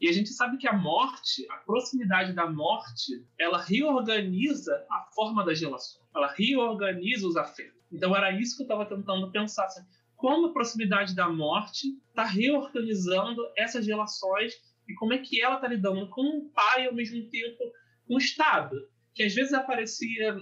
[0.00, 5.44] E a gente sabe que a morte, a proximidade da morte, ela reorganiza a forma
[5.44, 7.78] das relações, ela reorganiza os afetos.
[7.92, 9.66] Então era isso que eu estava tentando pensar.
[9.66, 9.84] Assim,
[10.16, 14.54] como a proximidade da morte está reorganizando essas relações
[14.88, 17.58] e como é que ela está lidando com o pai ao mesmo tempo
[18.06, 18.76] com o Estado,
[19.14, 20.36] que às vezes aparecia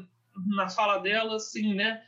[0.57, 2.03] na fala dela assim, né?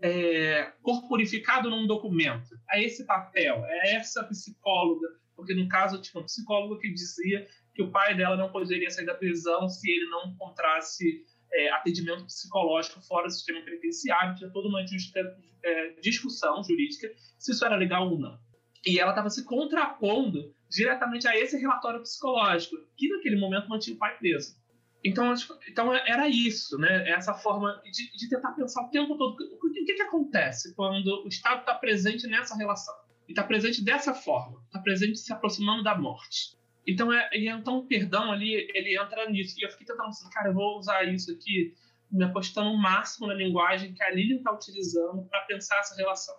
[0.00, 2.58] É, corporificado num documento.
[2.70, 5.06] É esse papel, é essa psicóloga,
[5.42, 9.06] porque no caso tinha um psicólogo que dizia que o pai dela não poderia sair
[9.06, 14.68] da prisão se ele não encontrasse é, atendimento psicológico fora do sistema penitenciário, tinha toda
[14.68, 18.38] uma é, discussão jurídica se isso era legal ou não.
[18.86, 23.98] E ela estava se contrapondo diretamente a esse relatório psicológico, que naquele momento mantinha o
[23.98, 24.56] pai preso.
[25.04, 25.34] Então,
[25.68, 27.10] então era isso, né?
[27.10, 31.24] Essa forma de, de tentar pensar o tempo todo o que, que, que acontece quando
[31.24, 32.94] o Estado está presente nessa relação
[33.32, 36.54] e está presente dessa forma, está presente se aproximando da morte.
[36.86, 39.58] Então, é, então o perdão ali ele entra nisso.
[39.58, 41.74] E eu fiquei tentando cara, eu vou usar isso aqui,
[42.10, 46.34] me apostando o máximo na linguagem que a Lilian está utilizando para pensar essa relação.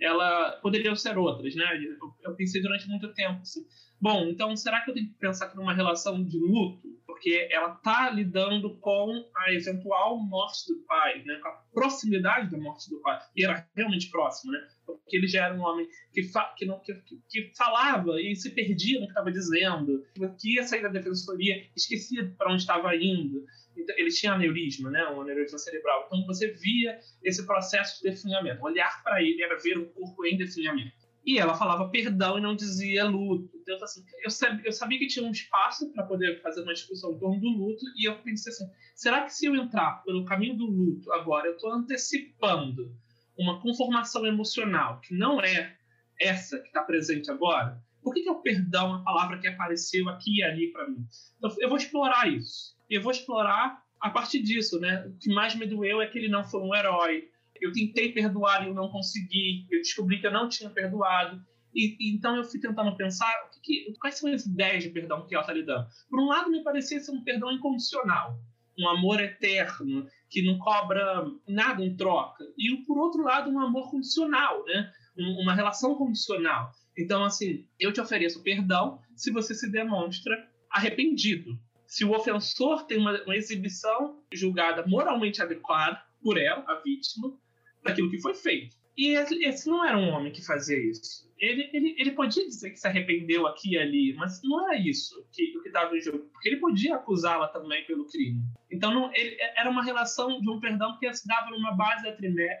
[0.00, 1.64] Ela poderiam ser outras, né?
[1.76, 3.64] Eu, eu pensei durante muito tempo assim,
[4.00, 6.88] bom, então será que eu tenho que pensar aqui numa relação de luto?
[7.22, 12.58] Porque ela está lidando com a eventual morte do pai, né, com a proximidade da
[12.58, 16.22] morte do pai, e era realmente próximo, né, porque ele já era um homem que,
[16.56, 16.92] que, não, que,
[17.28, 20.04] que falava e se perdia no que estava dizendo,
[20.36, 23.44] que ia sair da defensoria, esquecia para onde estava indo,
[23.76, 28.64] então, ele tinha aneurisma, né, um aneurisma cerebral, então você via esse processo de definhamento,
[28.64, 31.01] olhar para ele era ver o corpo em definhamento.
[31.24, 33.50] E ela falava perdão e não dizia luto.
[33.62, 37.12] Então, assim, eu, sabia, eu sabia que tinha um espaço para poder fazer uma discussão
[37.12, 40.56] em torno do luto, e eu pensei assim: será que se eu entrar pelo caminho
[40.56, 42.92] do luto agora, eu estou antecipando
[43.38, 45.76] uma conformação emocional que não é
[46.20, 47.80] essa que está presente agora?
[48.02, 51.06] Por que, que é o perdão uma palavra que apareceu aqui e ali para mim?
[51.38, 52.76] Então, eu vou explorar isso.
[52.90, 55.06] E eu vou explorar a partir disso, né?
[55.06, 57.28] O que mais me doeu é que ele não foi um herói,
[57.64, 61.42] eu tentei perdoar e eu não consegui, eu descobri que eu não tinha perdoado.
[61.74, 65.26] E, e então eu fui tentando pensar que, que, quais são as ideias de perdão
[65.26, 65.86] que ela está lidando.
[66.10, 68.38] Por um lado, me parecia ser um perdão incondicional,
[68.78, 72.44] um amor eterno, que não cobra nada em troca.
[72.58, 74.92] E por outro lado, um amor condicional, né?
[75.16, 76.72] uma relação condicional.
[76.96, 81.58] Então, assim, eu te ofereço perdão se você se demonstra arrependido.
[81.86, 87.36] Se o ofensor tem uma, uma exibição julgada moralmente adequada por ela, a vítima,
[87.82, 88.76] daquilo que foi feito.
[88.96, 91.30] E esse não era um homem que fazia isso.
[91.38, 95.26] Ele, ele, ele podia dizer que se arrependeu aqui e ali, mas não era isso
[95.32, 98.40] que, o que estava em jogo, porque ele podia acusá-la também pelo crime.
[98.70, 102.06] Então não, ele, era uma relação de um perdão que se dava numa base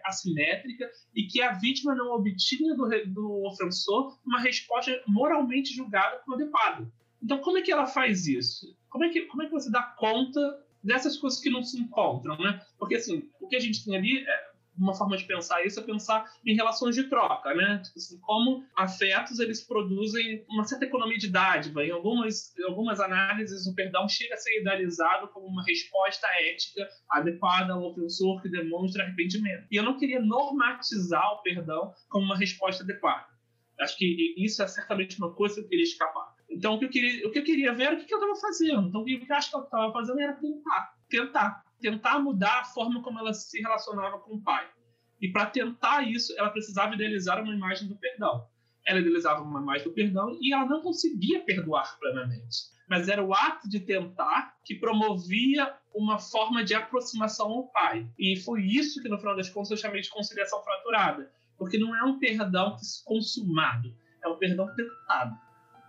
[0.04, 6.34] assimétrica e que a vítima não obtinha do, do ofensor uma resposta moralmente julgada como
[6.34, 6.90] adequada.
[7.22, 8.76] Então como é que ela faz isso?
[8.90, 10.40] Como é que, como é que você dá conta
[10.82, 12.60] dessas coisas que não se encontram, né?
[12.76, 15.82] Porque assim, o que a gente tem ali é uma forma de pensar isso é
[15.82, 17.80] pensar em relações de troca, né?
[17.84, 21.84] Tipo assim, como afetos eles produzem uma certa economia de dádiva.
[21.84, 26.88] Em algumas, em algumas análises, o perdão chega a ser idealizado como uma resposta ética
[27.10, 29.66] adequada ao ofensor que demonstra arrependimento.
[29.70, 33.26] E eu não queria normatizar o perdão como uma resposta adequada.
[33.80, 36.32] Acho que isso é certamente uma coisa que eu queria escapar.
[36.50, 38.36] Então, o que eu queria, o que eu queria ver era o que eu estava
[38.36, 38.88] fazendo.
[38.88, 42.64] Então, o que eu acho que eu estava fazendo era tentar, tentar tentar mudar a
[42.64, 44.66] forma como ela se relacionava com o pai.
[45.20, 48.48] E para tentar isso, ela precisava idealizar uma imagem do perdão.
[48.86, 52.72] Ela idealizava uma imagem do perdão e ela não conseguia perdoar plenamente.
[52.88, 58.06] mas era o ato de tentar que promovia uma forma de aproximação ao pai.
[58.18, 61.96] E foi isso que, no final das contas, eu chamei de conciliação fraturada, porque não
[61.96, 65.34] é um perdão consumado, é um perdão tentado.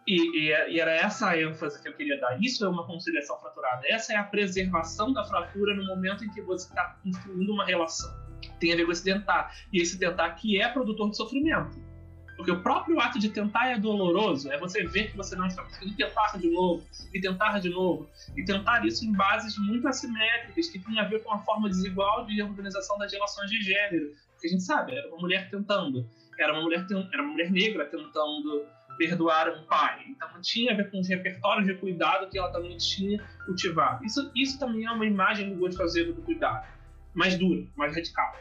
[0.06, 2.38] E, e, e, era essa a ênfase que eu queria dar.
[2.42, 3.82] Isso é uma conciliação fraturada.
[3.88, 8.12] Essa é a preservação da fratura no momento em que você está construindo uma relação.
[8.60, 9.56] Tem a ver com esse tentar.
[9.72, 11.82] E esse tentar que é produtor de sofrimento.
[12.36, 15.64] Porque o próprio ato de tentar é doloroso, é você ver que você não está
[15.64, 16.84] conseguindo tentar de novo,
[17.14, 21.22] e tentar de novo, e tentar isso em bases muito assimétricas, que tem a ver
[21.22, 24.12] com uma forma desigual de organização das relações de gênero.
[24.32, 27.86] Porque a gente sabe, era uma mulher tentando, era uma mulher, era uma mulher negra
[27.86, 28.66] tentando
[28.98, 30.04] perdoar um pai.
[30.10, 34.04] Então tinha a ver com os repertórios de cuidado que ela também tinha cultivado.
[34.06, 36.66] Isso, isso também é uma imagem do Gosto Azedo do cuidado,
[37.14, 38.36] mais dura, mais radical.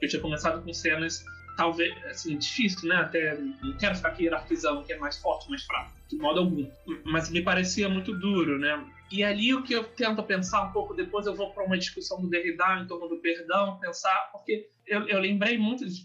[0.00, 1.24] Eu tinha começado com cenas
[1.56, 2.96] talvez, assim, difícil, né?
[2.96, 6.70] Até não quero ficar hierarquizando que é mais forte, mais fraco, de modo algum.
[7.04, 8.84] Mas me parecia muito duro, né?
[9.10, 12.20] E ali o que eu tento pensar um pouco depois, eu vou para uma discussão
[12.20, 16.04] do Derrida em torno do perdão, pensar, porque eu, eu lembrei muito, de,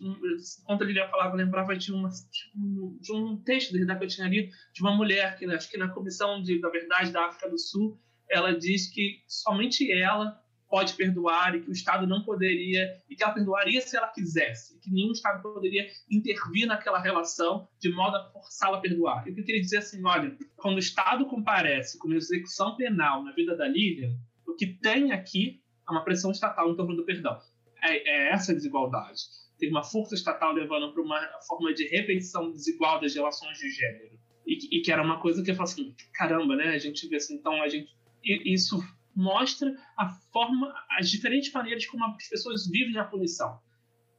[0.66, 4.28] quando ele falava, eu lembrava de, uma, de um texto do Derrida que eu tinha
[4.28, 7.58] lido, de uma mulher que, acho que na Comissão de, da Verdade da África do
[7.58, 8.00] Sul,
[8.30, 10.40] ela diz que somente ela
[10.70, 14.80] pode perdoar e que o Estado não poderia, e que ela perdoaria se ela quisesse,
[14.80, 19.28] que nenhum Estado poderia intervir naquela relação de modo a forçá-la a perdoar.
[19.28, 23.68] Eu queria dizer assim, olha, quando o Estado comparece com execução penal na vida da
[23.68, 24.16] Lívia,
[24.48, 27.40] o que tem aqui é uma pressão estatal em torno do perdão.
[27.84, 29.22] É, é essa desigualdade.
[29.58, 34.20] Tem uma força estatal levando para uma forma de repetição desigual das relações de gênero.
[34.46, 36.70] E, e que era uma coisa que eu falo assim, caramba, né?
[36.70, 38.82] A gente vê assim, então a gente isso
[39.16, 43.60] mostra a forma, as diferentes maneiras como as pessoas vivem a punição.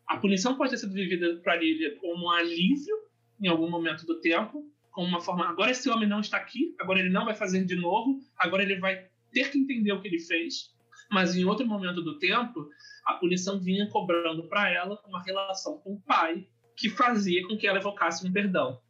[0.07, 2.97] A punição pode ter sido vivida para Lilia como um alívio
[3.41, 6.99] em algum momento do tempo, como uma forma, agora esse homem não está aqui, agora
[6.99, 10.19] ele não vai fazer de novo, agora ele vai ter que entender o que ele
[10.19, 10.75] fez.
[11.11, 12.69] Mas em outro momento do tempo,
[13.07, 17.67] a punição vinha cobrando para ela uma relação com o pai que fazia com que
[17.67, 18.81] ela evocasse um perdão.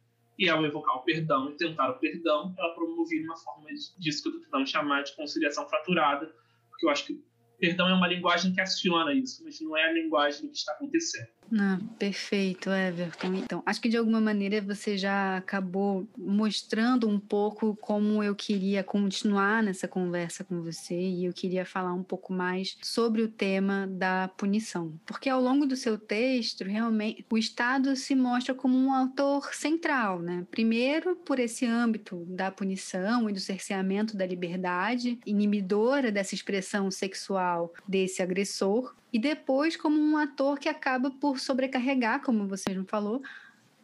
[0.41, 3.69] E ao evocar o perdão e tentar o perdão, ela promovia uma forma
[3.99, 6.33] disso que eu estou tentando chamar de conciliação fraturada,
[6.67, 7.23] porque eu acho que
[7.59, 10.71] perdão é uma linguagem que aciona isso, mas não é a linguagem do que está
[10.71, 11.29] acontecendo.
[11.53, 13.33] Ah, perfeito, Everton.
[13.35, 18.85] Então, acho que de alguma maneira você já acabou mostrando um pouco como eu queria
[18.85, 23.85] continuar nessa conversa com você e eu queria falar um pouco mais sobre o tema
[23.85, 24.97] da punição.
[25.05, 30.21] Porque ao longo do seu texto, realmente, o Estado se mostra como um autor central,
[30.21, 30.47] né?
[30.49, 37.73] Primeiro, por esse âmbito da punição e do cerceamento da liberdade, inibidora dessa expressão sexual
[37.85, 43.21] desse agressor, e depois como um ator que acaba por sobrecarregar, como você mesmo falou,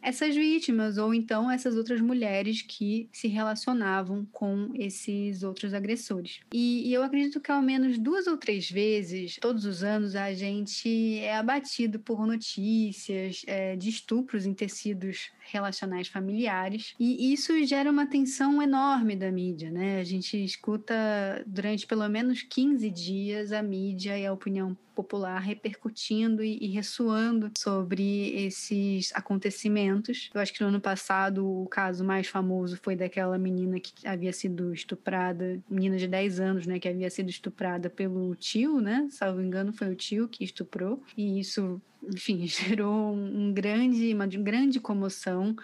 [0.00, 6.40] essas vítimas ou então essas outras mulheres que se relacionavam com esses outros agressores.
[6.52, 10.32] E, e, eu acredito que ao menos duas ou três vezes, todos os anos, a
[10.32, 17.90] gente é abatido por notícias é, de estupros em tecidos relacionais familiares e isso gera
[17.90, 20.00] uma tensão enorme da mídia, né?
[20.00, 20.94] A gente escuta
[21.46, 27.52] durante pelo menos 15 dias a mídia e a opinião popular repercutindo e, e ressoando
[27.56, 30.28] sobre esses acontecimentos.
[30.34, 34.32] Eu acho que no ano passado o caso mais famoso foi daquela menina que havia
[34.32, 39.06] sido estuprada, menina de 10 anos, né, que havia sido estuprada pelo tio, né?
[39.12, 41.00] Salvo engano, foi o tio que estuprou.
[41.16, 45.54] E isso, enfim, gerou um grande, uma grande comoção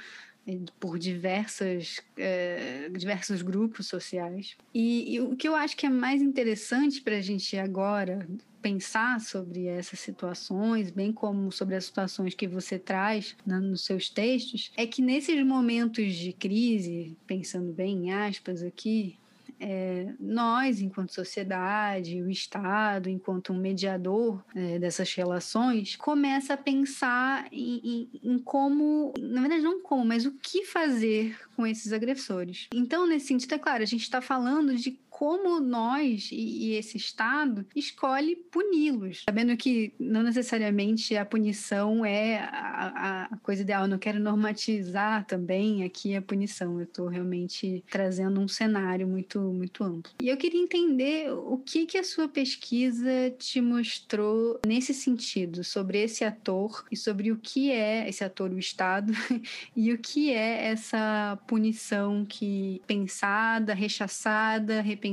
[0.47, 4.57] eh, por diversas, é, diversos grupos sociais.
[4.72, 8.24] E, e, o que eu acho que é mais interessante para a gente agora
[8.65, 14.09] pensar sobre essas situações, bem como sobre as situações que você traz né, nos seus
[14.09, 19.19] textos, é que nesses momentos de crise, pensando bem em aspas aqui,
[19.61, 27.47] é, nós, enquanto sociedade, o Estado, enquanto um mediador é, dessas relações, começa a pensar
[27.53, 32.67] em, em, em, como, na verdade, não como, mas o que fazer com esses agressores.
[32.75, 36.97] Então, nesse sentido, é claro, a gente está falando de como nós e, e esse
[36.97, 43.83] Estado escolhe puni-los, sabendo que não necessariamente a punição é a, a, coisa ideal.
[43.83, 46.81] Eu não quero normatizar também aqui a punição.
[46.81, 50.12] Eu estou realmente trazendo um cenário muito muito amplo.
[50.21, 56.03] E eu queria entender o que que a sua pesquisa te mostrou nesse sentido sobre
[56.03, 59.12] esse ator e sobre o que é esse ator o Estado
[59.77, 65.05] e o que é essa punição que pensada, rechaçada, repensada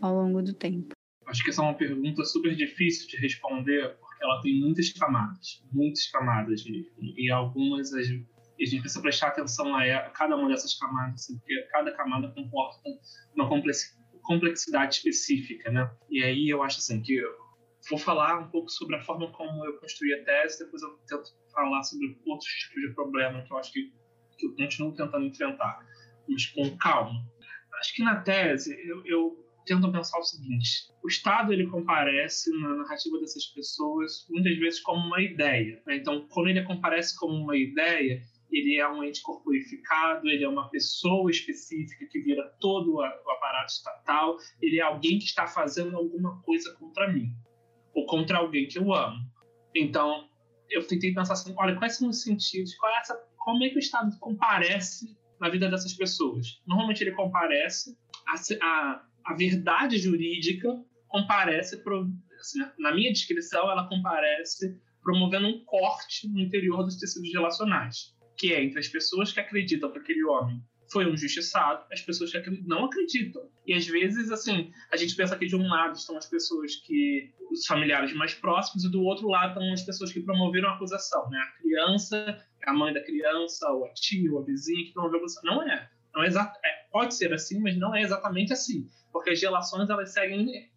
[0.00, 0.94] ao longo do tempo?
[1.26, 5.62] Acho que essa é uma pergunta super difícil de responder, porque ela tem muitas camadas,
[5.72, 7.92] muitas camadas, e algumas
[8.62, 12.80] a gente precisa prestar atenção a cada uma dessas camadas, assim, porque cada camada comporta
[13.34, 13.48] uma
[14.22, 15.90] complexidade específica, né?
[16.10, 17.20] E aí eu acho assim que
[17.88, 21.30] vou falar um pouco sobre a forma como eu construí a tese, depois eu tento
[21.52, 23.92] falar sobre outros tipos de problema que eu acho que,
[24.38, 25.84] que eu continuo tentando enfrentar,
[26.28, 27.26] mas com calma.
[27.82, 32.76] Acho que na tese eu, eu tento pensar o seguinte: o Estado ele comparece na
[32.76, 35.82] narrativa dessas pessoas muitas vezes como uma ideia.
[35.84, 35.96] Né?
[35.96, 38.22] Então, quando ele comparece como uma ideia,
[38.52, 43.72] ele é um ente corporificado, ele é uma pessoa específica que vira todo o aparato
[43.72, 47.34] estatal, ele é alguém que está fazendo alguma coisa contra mim
[47.96, 49.18] ou contra alguém que eu amo.
[49.74, 50.28] Então,
[50.70, 53.76] eu tentei pensar assim, olha, quais são os sentidos, qual é essa, como é que
[53.76, 56.62] o Estado comparece na vida dessas pessoas?
[56.66, 57.94] Normalmente ele comparece
[58.26, 60.68] a, a, a verdade jurídica
[61.08, 62.08] comparece, pro,
[62.40, 68.52] assim, na minha descrição, ela comparece promovendo um corte no interior dos tecidos relacionais que
[68.52, 72.50] é entre as pessoas que acreditam que aquele homem foi um justiçado, as pessoas que
[72.66, 73.48] não acreditam.
[73.64, 77.32] E às vezes, assim, a gente pensa que de um lado estão as pessoas que,
[77.50, 81.30] os familiares mais próximos, e do outro lado estão as pessoas que promoveram a acusação,
[81.30, 81.38] né?
[81.38, 85.42] A criança, a mãe da criança, ou a tia, ou a vizinha que promoveu acusação.
[85.44, 85.90] Não é.
[86.14, 88.88] Não é, é pode ser assim, mas não é exatamente assim.
[89.12, 90.70] Porque as relações, elas seguem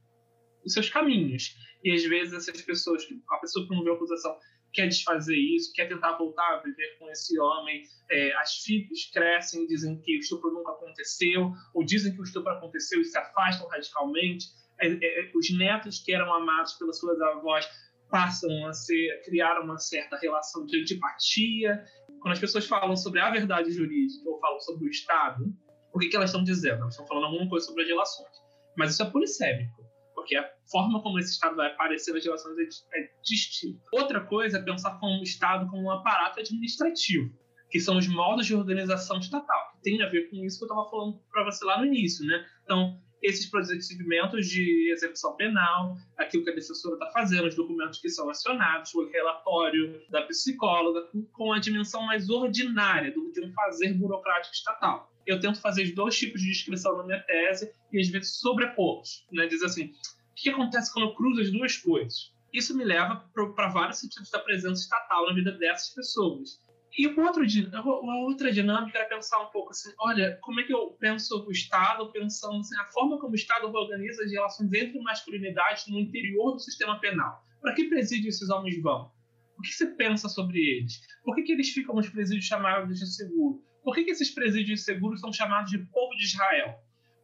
[0.65, 1.55] os seus caminhos.
[1.83, 4.37] E às vezes essas pessoas, a pessoa que promoveu a acusação,
[4.73, 7.83] quer desfazer isso, quer tentar voltar a viver com esse homem.
[8.09, 12.51] É, as filhas crescem dizem que o estupro nunca aconteceu, ou dizem que o estupro
[12.51, 14.47] aconteceu e se afastam radicalmente.
[14.81, 17.65] É, é, os netos que eram amados pelas suas avós
[18.09, 21.83] passam a ser, criar uma certa relação de antipatia.
[22.21, 25.45] Quando as pessoas falam sobre a verdade jurídica ou falam sobre o Estado,
[25.93, 26.81] o que, que elas estão dizendo?
[26.81, 28.35] Elas estão falando alguma coisa sobre as relações.
[28.77, 29.85] Mas isso é polissémico
[30.25, 33.79] porque a forma como esse Estado vai aparecer nas relações é, é distinta.
[33.93, 37.31] Outra coisa é pensar como o Estado como um aparato administrativo,
[37.69, 40.67] que são os modos de organização estatal, que tem a ver com isso que eu
[40.67, 42.43] estava falando para você lá no início, né?
[42.63, 48.09] Então, esses procedimentos de execução penal, aquilo que a defensora está fazendo, os documentos que
[48.09, 54.53] são acionados, o relatório da psicóloga, com a dimensão mais ordinária de um fazer burocrático
[54.53, 55.11] estatal.
[55.25, 59.25] Eu tento fazer dois tipos de descrição na minha tese e às vezes sobrepô-los.
[59.31, 59.47] Né?
[59.47, 62.31] Diz assim, o que acontece quando eu cruzo as duas coisas?
[62.53, 66.59] Isso me leva para vários sentidos da presença estatal na vida dessas pessoas.
[66.97, 67.43] E uma outra,
[67.83, 71.51] uma outra dinâmica era pensar um pouco assim, olha, como é que eu penso o
[71.51, 76.53] Estado, pensando assim, a forma como o Estado organiza as relações entre masculinidade no interior
[76.53, 77.43] do sistema penal.
[77.61, 79.11] Para que presídio esses homens vão?
[79.57, 81.01] O que você pensa sobre eles?
[81.23, 83.61] Por que, que eles ficam nos presídios chamados de seguro?
[83.83, 86.75] Por que, que esses presídios seguros são chamados de povo de Israel?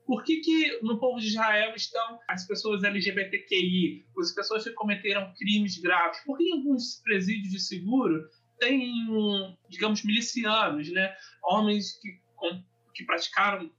[0.06, 5.34] Por que, que no povo de Israel estão as pessoas LGBTQI, as pessoas que cometeram
[5.38, 6.20] crimes graves?
[6.26, 8.22] Por que em alguns presídios de seguro
[8.62, 11.14] tem, digamos, milicianos, né?
[11.44, 12.20] homens que,
[12.94, 13.72] que praticaram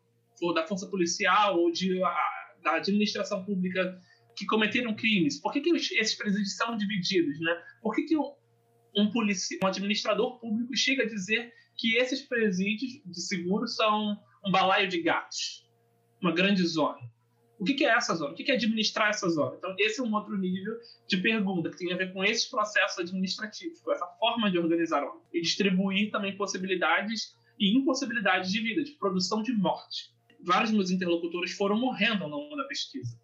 [0.42, 3.96] ou da força policial ou de, a, da administração pública
[4.36, 5.40] que cometeram crimes?
[5.40, 7.38] Por que, que esses presídios são divididos?
[7.38, 7.62] Né?
[7.80, 8.34] Por que, que um,
[8.96, 9.08] um,
[9.62, 15.00] um administrador público chega a dizer que esses presídios de seguro são um balaio de
[15.00, 15.62] gatos?
[16.22, 17.00] uma grande zona.
[17.62, 18.32] O que, é essa zona?
[18.32, 19.54] O que, é administrar essa zona?
[19.56, 20.74] Então, esse é um outro nível
[21.06, 25.04] de pergunta que tem a ver com esses processos administrativos, com essa forma de organizar
[25.32, 30.10] e distribuir também possibilidades e impossibilidades de vida, de produção de morte.
[30.44, 33.16] Vários meus interlocutores foram morrendo ao longo da pesquisa.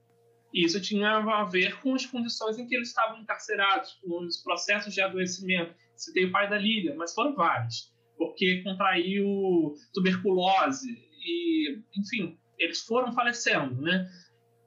[0.55, 4.37] E isso tinha a ver com as condições em que eles estavam encarcerados, com os
[4.37, 5.75] processos de adoecimento.
[5.97, 13.13] Citei o pai da Lília, mas foram vários, porque contraiu tuberculose e, enfim, eles foram
[13.13, 14.09] falecendo, né?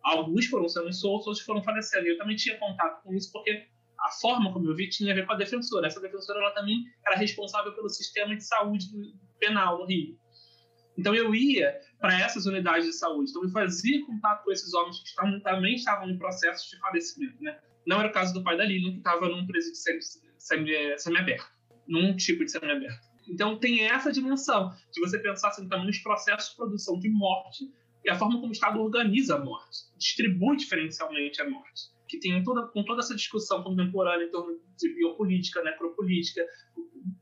[0.03, 2.07] Alguns foram sendo soltos, outros foram falecendo.
[2.07, 3.67] E eu também tinha contato com isso porque
[3.99, 5.87] a forma como eu vi tinha a ver com a defensora.
[5.87, 8.85] Essa defensora ela também era responsável pelo sistema de saúde
[9.39, 10.17] penal no Rio.
[10.97, 13.29] Então eu ia para essas unidades de saúde.
[13.29, 17.41] Então eu fazia contato com esses homens que estavam, também estavam em processos de falecimento,
[17.41, 17.59] né?
[17.85, 19.79] Não era o caso do pai da Lilian, que estava num presídio
[20.37, 21.47] semi-aberto,
[21.87, 23.11] num tipo de semi-aberto.
[23.27, 27.71] Então tem essa dimensão de você pensar assim, também nos processos de produção de morte
[28.03, 32.43] e a forma como o Estado organiza a morte, distribui diferencialmente a morte, que tem
[32.43, 36.45] toda, com toda essa discussão contemporânea em torno de biopolítica, necropolítica.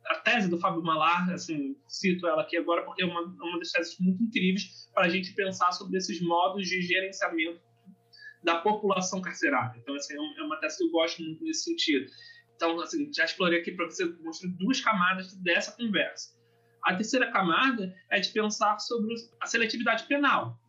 [0.07, 3.71] A tese do Fábio Malar, assim, cito ela aqui agora porque é uma, uma das
[3.71, 7.61] teses muito incríveis para a gente pensar sobre esses modos de gerenciamento
[8.43, 9.77] da população carcerária.
[9.79, 12.09] Então, assim, é, é uma tese que eu gosto muito nesse sentido.
[12.55, 16.37] Então, assim, já explorei aqui para você mostrar duas camadas dessa conversa.
[16.83, 20.59] A terceira camada é de pensar sobre a seletividade penal.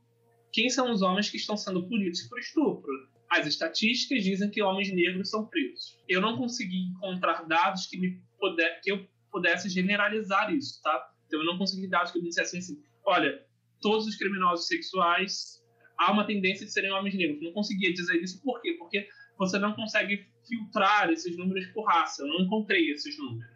[0.52, 2.92] Quem são os homens que estão sendo punidos por estupro?
[3.30, 5.98] As estatísticas dizem que homens negros são presos.
[6.08, 11.10] Eu não consegui encontrar dados que me puder, que eu pudesse generalizar isso, tá?
[11.26, 13.44] Então eu não consegui dados que eu dissesse assim, olha,
[13.80, 15.62] todos os criminosos sexuais
[15.96, 17.40] há uma tendência de serem homens negros.
[17.42, 18.72] Não conseguia dizer isso por quê?
[18.78, 22.22] Porque você não consegue filtrar esses números por raça.
[22.22, 23.46] Eu não encontrei esses números.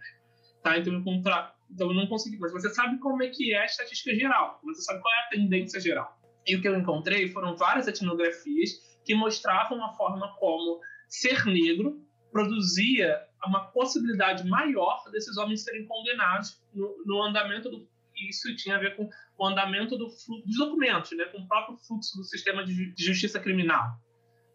[0.63, 0.79] Tá?
[0.79, 2.39] Então, eu então eu não consegui.
[2.39, 4.61] Mas você sabe como é que é a estatística geral.
[4.65, 6.24] Você sabe qual é a tendência geral.
[6.47, 8.71] E o que eu encontrei foram várias etnografias
[9.05, 12.01] que mostravam a forma como ser negro
[12.33, 18.79] produzia uma possibilidade maior desses homens serem condenados no, no andamento do isso tinha a
[18.79, 22.95] ver com o andamento do dos documentos, né, com o próprio fluxo do sistema de
[22.97, 23.99] justiça criminal.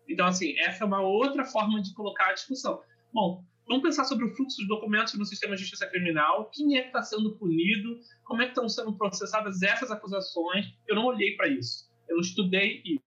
[0.08, 2.82] Então, assim, essa é uma outra forma de colocar a discussão.
[3.14, 6.82] Bom, vamos pensar sobre o fluxo dos documentos no sistema de justiça criminal, quem é
[6.82, 10.74] que está sendo punido, como é que estão sendo processadas essas acusações.
[10.88, 13.04] Eu não olhei para isso, eu não estudei isso.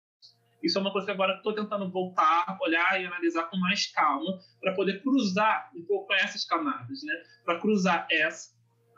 [0.63, 4.39] Isso é uma coisa que agora estou tentando voltar, olhar e analisar com mais calma,
[4.61, 7.15] para poder cruzar um pouco essas camadas, né?
[7.45, 8.53] Para cruzar essa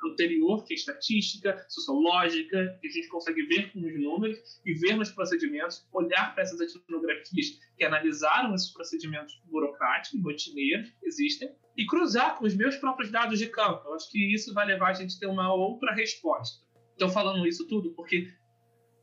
[0.05, 4.97] anterior, que é estatística, sociológica, que a gente consegue ver com os números e ver
[4.97, 12.39] nos procedimentos, olhar para essas etnografias que analisaram esses procedimentos burocráticos, rotineiros, existem, e cruzar
[12.39, 13.89] com os meus próprios dados de campo.
[13.89, 16.65] Eu acho que isso vai levar a gente a ter uma outra resposta.
[16.93, 18.29] Estou falando isso tudo porque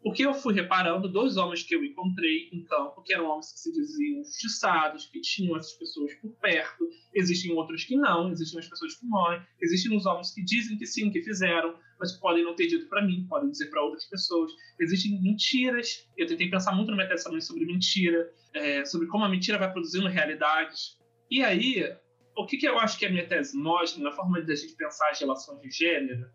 [0.04, 3.60] porque eu fui reparando dois homens que eu encontrei em campo, que eram homens que
[3.60, 6.90] se diziam justiçados, que tinham essas pessoas por perto.
[7.14, 9.42] Existem outros que não, existem as pessoas que morrem.
[9.62, 12.90] Existem os homens que dizem que sim, que fizeram, mas que podem não ter dito
[12.90, 14.52] para mim, podem dizer para outras pessoas.
[14.80, 16.08] Existem mentiras.
[16.18, 19.60] Eu tentei pensar muito na minha tese também sobre mentira, é, sobre como a mentira
[19.60, 20.98] vai produzindo realidades.
[21.30, 21.96] E aí,
[22.36, 24.76] o que, que eu acho que a minha tese mostra, na forma de a gente
[24.76, 26.26] pensar as relações de gênero,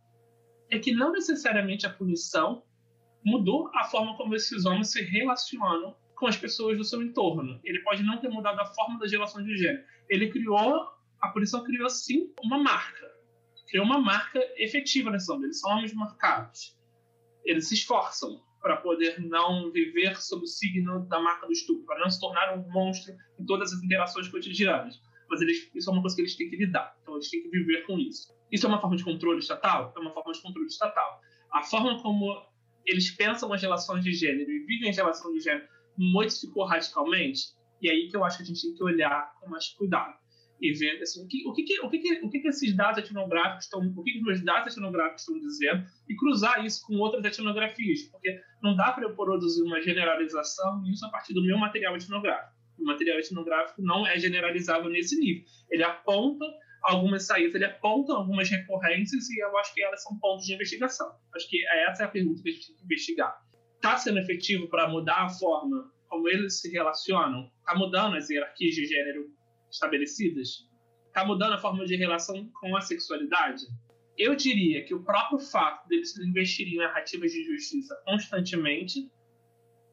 [0.71, 2.63] é que não necessariamente a punição
[3.27, 7.61] mudou a forma como esses homens se relacionam com as pessoas do seu entorno.
[7.65, 9.85] Ele pode não ter mudado a forma das relações de gênero.
[10.09, 10.89] Ele criou,
[11.21, 13.05] a punição criou sim uma marca.
[13.69, 15.45] Criou uma marca efetiva nesses homens.
[15.45, 16.79] Eles são homens marcados.
[17.45, 21.99] Eles se esforçam para poder não viver sob o signo da marca do estupro, para
[21.99, 25.01] não se tornar um monstro em todas as interações cotidianas.
[25.29, 26.97] Mas eles, isso é uma coisa que eles têm que lidar.
[27.03, 28.33] Então eles têm que viver com isso.
[28.53, 29.93] Isso é uma forma de controle estatal?
[29.97, 31.21] É uma forma de controle estatal.
[31.53, 32.47] A forma como
[32.87, 35.67] eles pensam as relações de gênero e vivem as relações de gênero
[35.99, 37.41] modificou radicalmente,
[37.81, 40.15] e aí que eu acho que a gente tem que olhar com mais cuidado
[40.61, 43.65] e ver assim, o, que, o, que, o, que, o que, que esses dados etnográficos
[43.65, 47.25] estão, o que, que os meus dados etnográficos estão dizendo e cruzar isso com outras
[47.25, 51.95] etnografias, porque não dá para eu produzir uma generalização isso a partir do meu material
[51.95, 52.57] etnográfico.
[52.79, 55.45] O material etnográfico não é generalizável nesse nível.
[55.71, 56.45] Ele aponta
[56.87, 61.13] algumas saídas, ele aponta algumas recorrências e eu acho que elas são pontos de investigação.
[61.35, 63.37] Acho que essa é a pergunta que a gente tem que investigar.
[63.75, 67.51] Está sendo efetivo para mudar a forma como eles se relacionam?
[67.59, 69.31] Está mudando as hierarquias de gênero
[69.71, 70.69] estabelecidas?
[71.09, 73.65] Está mudando a forma de relação com a sexualidade?
[74.17, 79.11] Eu diria que o próprio fato deles investirem em narrativas de justiça constantemente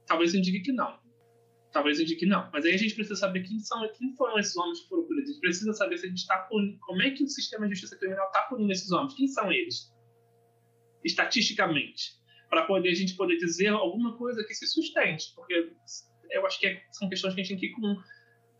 [0.05, 1.03] talvez indique que não
[1.73, 2.49] talvez diga que não.
[2.53, 5.07] Mas aí a gente precisa saber quem são, quem foram esses homens que foram.
[5.23, 7.97] A gente precisa saber se a gente está como é que o sistema de justiça
[7.97, 9.13] criminal está punindo esses homens.
[9.13, 9.91] Quem são eles?
[11.03, 12.21] Estatisticamente.
[12.49, 15.33] Para poder a gente poder dizer alguma coisa que se sustente.
[15.35, 15.71] Porque
[16.29, 18.01] eu acho que é, são questões que a gente tem que ir com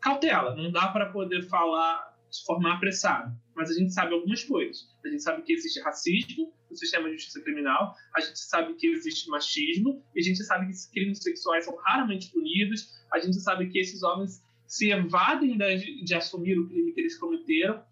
[0.00, 0.56] cautela.
[0.56, 3.32] Não dá para poder falar de forma apressada.
[3.54, 4.88] Mas a gente sabe algumas coisas.
[5.04, 8.88] A gente sabe que existe racismo no sistema de justiça criminal, a gente sabe que
[8.88, 13.68] existe machismo, e a gente sabe que crimes sexuais são raramente punidos, a gente sabe
[13.68, 17.82] que esses homens se evadem de, de assumir o crime que eles cometeram.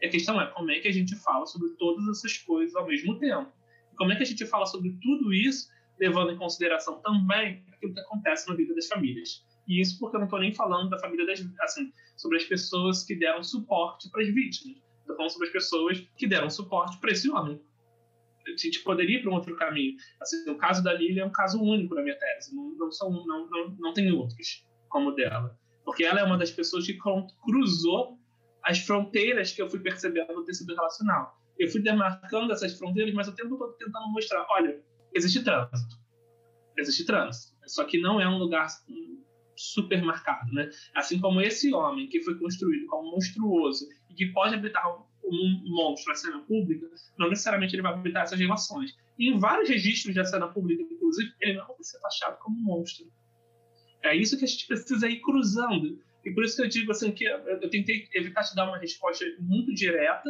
[0.00, 2.86] E a questão é como é que a gente fala sobre todas essas coisas ao
[2.86, 3.50] mesmo tempo.
[3.96, 5.68] Como é que a gente fala sobre tudo isso,
[5.98, 9.44] levando em consideração também aquilo que acontece na vida das famílias.
[9.66, 13.02] E isso porque eu não estou nem falando da família das, assim, sobre as pessoas
[13.02, 14.76] que deram suporte para as vítimas.
[15.00, 17.60] Estou falando sobre as pessoas que deram suporte para esse homem.
[18.46, 19.96] A gente poderia ir para um outro caminho.
[20.20, 22.54] Assim, o caso da Lili é um caso único na minha tese.
[22.54, 25.58] Não, não, são, não, não, não tem outros como o dela.
[25.96, 26.98] Porque ela é uma das pessoas que
[27.42, 28.18] cruzou
[28.62, 31.40] as fronteiras que eu fui percebendo no tecido relacional.
[31.58, 34.78] Eu fui demarcando essas fronteiras, mas eu tempo todo tentando mostrar, olha,
[35.14, 35.96] existe trânsito.
[36.76, 37.56] Existe trânsito.
[37.66, 38.66] Só que não é um lugar
[39.56, 40.68] super marcado, né?
[40.94, 44.86] Assim como esse homem que foi construído como monstruoso e que pode habitar
[45.24, 48.94] um monstro na cena pública, não necessariamente ele vai habitar essas relações.
[49.18, 53.06] E em vários registros da cena pública, inclusive, ele não vai ser taxado como monstro.
[54.06, 56.00] É isso que a gente precisa ir cruzando.
[56.24, 59.24] E por isso que eu digo assim que eu tentei evitar te dar uma resposta
[59.38, 60.28] muito direta,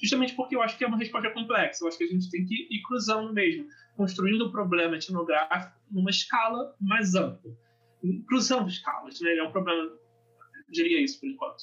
[0.00, 1.84] justamente porque eu acho que é uma resposta complexa.
[1.84, 3.66] Eu acho que a gente tem que ir cruzando mesmo,
[3.96, 7.52] construindo o problema etnográfico numa escala mais ampla
[8.26, 9.36] cruzando escalas, né?
[9.36, 9.90] É um problema,
[10.70, 11.62] diria isso por enquanto.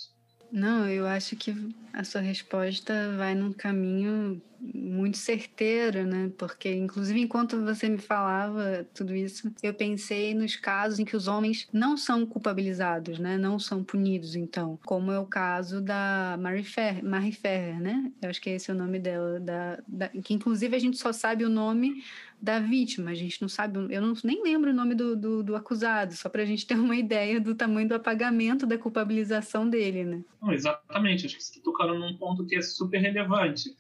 [0.54, 1.52] Não, eu acho que
[1.92, 6.32] a sua resposta vai num caminho muito certeiro, né?
[6.38, 11.28] Porque, inclusive, enquanto você me falava tudo isso, eu pensei nos casos em que os
[11.28, 13.36] homens não são culpabilizados, né?
[13.36, 14.80] Não são punidos, então.
[14.86, 18.12] Como é o caso da Marie Ferrer, Marie Ferrer né?
[18.22, 19.40] Eu acho que esse é o nome dela.
[19.40, 22.04] Da, da, que, inclusive, a gente só sabe o nome
[22.44, 23.12] da vítima.
[23.12, 26.28] A gente não sabe, eu não, nem lembro o nome do, do, do acusado, só
[26.28, 30.26] para a gente ter uma ideia do tamanho do apagamento da culpabilização dele, né?
[30.42, 31.26] Não, exatamente.
[31.26, 33.74] Acho que você tocando num ponto que é super relevante,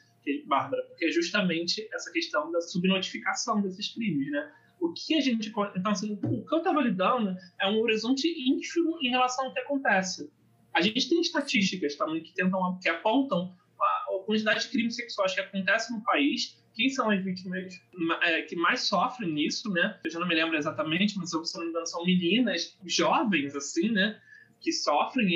[0.45, 4.49] Bárbara, porque é justamente essa questão da subnotificação desses crimes, né?
[4.79, 5.49] O que a gente.
[5.75, 9.59] Então, assim, o que eu estava lidando é um horizonte ínfimo em relação ao que
[9.59, 10.31] acontece.
[10.73, 15.41] A gente tem estatísticas também que tentam, que apontam a quantidade de crimes sexuais que
[15.41, 17.81] acontecem no país quem são as vítimas
[18.23, 19.99] é, que mais sofrem nisso, né?
[20.03, 23.91] Eu já não me lembro exatamente, mas se não me engano, são meninas jovens, assim,
[23.91, 24.19] né?
[24.59, 25.29] Que sofrem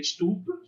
[0.00, 0.60] estupro.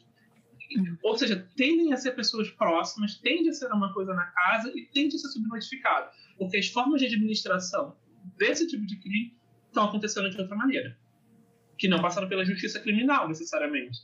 [1.03, 4.87] Ou seja, tendem a ser pessoas próximas, tende a ser uma coisa na casa e
[4.87, 6.11] tende a ser subnotificado.
[6.39, 7.97] Porque as formas de administração
[8.37, 9.35] desse tipo de crime
[9.67, 10.97] estão acontecendo de outra maneira.
[11.79, 14.01] Que não passaram pela justiça criminal, necessariamente.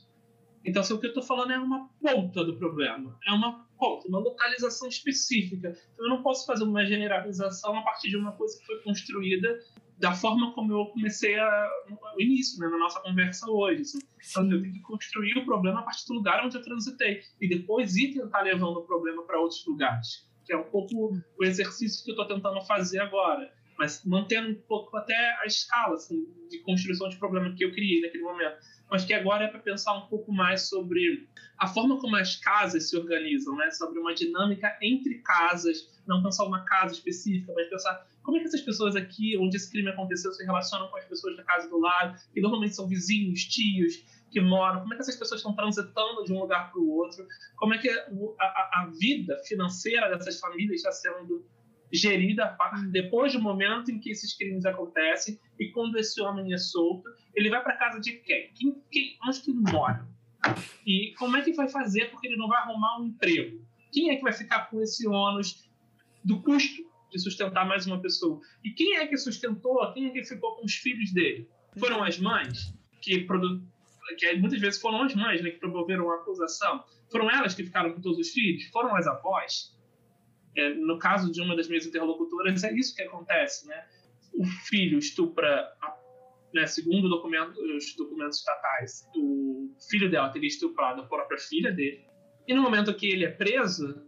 [0.65, 3.17] Então, assim, o que eu estou falando é uma ponta do problema.
[3.25, 5.69] É uma ponta, uma localização específica.
[5.93, 9.59] Então, eu não posso fazer uma generalização a partir de uma coisa que foi construída
[9.97, 13.81] da forma como eu comecei a, no início, né, na nossa conversa hoje.
[13.81, 13.99] Assim.
[14.29, 17.21] Então, eu tenho que construir o problema a partir do lugar onde eu transitei.
[17.41, 20.27] E depois ir tentar levando o problema para outros lugares.
[20.45, 23.51] Que é um pouco o exercício que eu estou tentando fazer agora.
[23.77, 28.01] Mas mantendo um pouco até a escala assim, de construção de problema que eu criei
[28.01, 28.57] naquele momento.
[28.89, 32.89] Mas que agora é para pensar um pouco mais sobre a forma como as casas
[32.89, 33.69] se organizam, né?
[33.71, 38.47] sobre uma dinâmica entre casas, não pensar uma casa específica, mas pensar como é que
[38.47, 41.79] essas pessoas aqui, onde esse crime aconteceu, se relacionam com as pessoas da casa do
[41.79, 46.23] lado, que normalmente são vizinhos, tios, que moram, como é que essas pessoas estão transitando
[46.23, 47.25] de um lugar para o outro,
[47.55, 48.03] como é que a,
[48.39, 51.45] a, a vida financeira dessas famílias está sendo
[51.91, 52.57] gerida
[52.91, 57.49] depois do momento em que esses crimes acontecem e quando esse homem é solto, ele
[57.49, 58.51] vai para casa de quem?
[58.53, 60.07] quem, quem onde que ele mora?
[60.85, 63.65] E como é que vai fazer porque ele não vai arrumar um emprego?
[63.91, 65.67] Quem é que vai ficar com esse ônus
[66.23, 68.39] do custo de sustentar mais uma pessoa?
[68.63, 69.91] E quem é que sustentou?
[69.93, 71.49] Quem é que ficou com os filhos dele?
[71.79, 73.63] Foram as mães que, produ...
[74.17, 76.83] que muitas vezes foram as mães né, que promoveram a acusação?
[77.11, 78.65] Foram elas que ficaram com todos os filhos?
[78.65, 79.76] Foram as avós?
[80.57, 83.85] É, no caso de uma das minhas interlocutoras, é isso que acontece, né?
[84.33, 85.71] O filho estupra,
[86.53, 92.05] né, segundo documento, os documentos estatais, o filho dela teria estuprado a própria filha dele.
[92.47, 94.03] E no momento que ele é preso,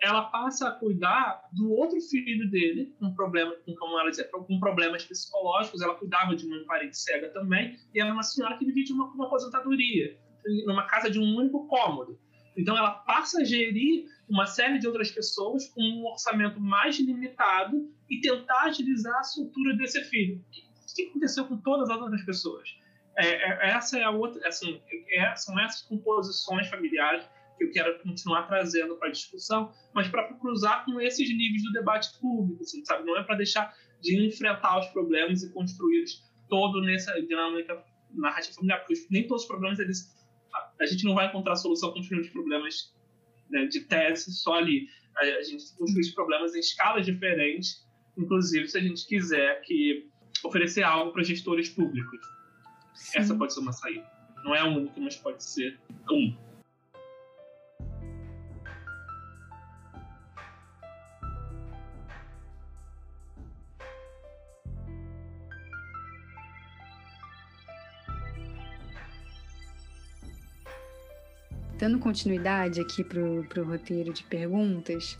[0.00, 4.60] ela passa a cuidar do outro filho dele, com problema, com, como ela dizia, com
[4.60, 5.80] problemas psicológicos.
[5.82, 9.06] Ela cuidava de uma parede cega também, e era uma senhora que vivia de uma,
[9.12, 10.16] uma aposentadoria,
[10.66, 12.20] numa casa de um único cômodo.
[12.56, 17.76] Então ela passa a gerir uma série de outras pessoas com um orçamento mais limitado
[18.08, 20.36] e tentar agilizar a soltura desse filho.
[20.38, 22.68] O que aconteceu com todas as outras pessoas?
[23.16, 27.24] É, é, essa é a outra, assim, é, são essas composições familiares
[27.56, 31.72] que eu quero continuar trazendo para a discussão, mas para cruzar com esses níveis do
[31.72, 33.04] debate público, assim, sabe?
[33.04, 38.80] Não é para deixar de enfrentar os problemas e construí-los todo nessa dinâmica narrativa familiar,
[38.80, 40.12] porque nem todos os problemas eles
[40.80, 42.94] a gente não vai encontrar solução construindo os problemas
[43.50, 44.88] né, de tese só ali.
[45.16, 47.86] A, a gente construir os problemas em escalas diferentes,
[48.16, 50.08] inclusive se a gente quiser que
[50.44, 52.20] oferecer algo para gestores públicos.
[52.94, 53.18] Sim.
[53.18, 54.06] Essa pode ser uma saída.
[54.44, 55.78] Não é a única, mas pode ser
[56.10, 56.36] um.
[71.84, 75.18] Dando continuidade aqui para o roteiro de perguntas,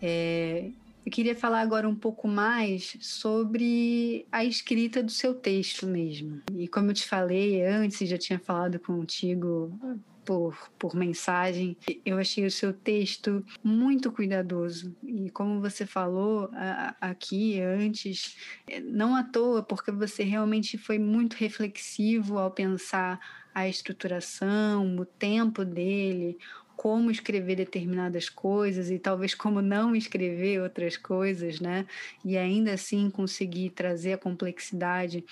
[0.00, 0.70] é,
[1.04, 6.40] eu queria falar agora um pouco mais sobre a escrita do seu texto mesmo.
[6.54, 9.76] E como eu te falei antes, já tinha falado contigo
[10.24, 11.76] por, por mensagem.
[12.04, 14.94] Eu achei o seu texto muito cuidadoso.
[15.02, 18.36] E como você falou a, aqui antes,
[18.84, 23.18] não à toa, porque você realmente foi muito reflexivo ao pensar
[23.56, 26.38] a estruturação, o tempo dele,
[26.76, 31.86] como escrever determinadas coisas e talvez como não escrever outras coisas, né?
[32.24, 35.24] E ainda assim conseguir trazer a complexidade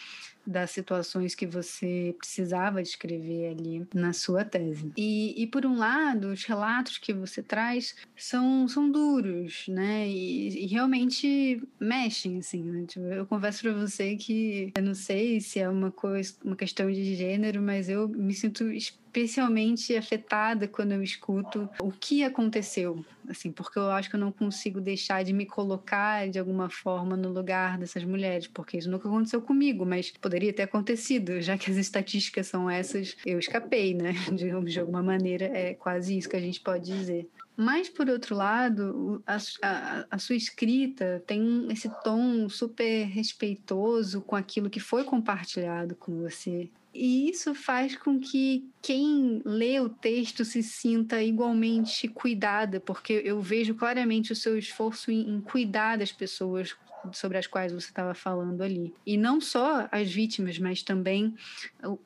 [0.47, 4.93] das situações que você precisava escrever ali na sua tese.
[4.97, 10.07] E, e por um lado, os relatos que você traz são, são duros, né?
[10.07, 12.63] E, e realmente mexem, assim.
[12.63, 12.85] Né?
[12.87, 16.91] Tipo, eu confesso para você que eu não sei se é uma coisa, uma questão
[16.91, 18.71] de gênero, mas eu me sinto
[19.15, 24.33] especialmente afetada quando eu escuto o que aconteceu, assim, porque eu acho que eu não
[24.33, 29.07] consigo deixar de me colocar de alguma forma no lugar dessas mulheres, porque isso nunca
[29.07, 34.13] aconteceu comigo, mas poderia ter acontecido, já que as estatísticas são essas, eu escapei, né?
[34.35, 37.29] De, de alguma maneira, é quase isso que a gente pode dizer.
[37.57, 44.35] Mas, por outro lado, a, a, a, sua escrita tem esse tom super respeitoso com
[44.35, 46.69] aquilo que foi compartilhado com você.
[46.93, 53.41] E isso faz com que quem lê o texto se sinta igualmente cuidada, porque eu
[53.41, 56.73] vejo claramente o seu esforço em, em cuidar das pessoas
[57.13, 58.95] sobre as quais você estava falando ali.
[59.07, 61.35] E não só as vítimas, mas também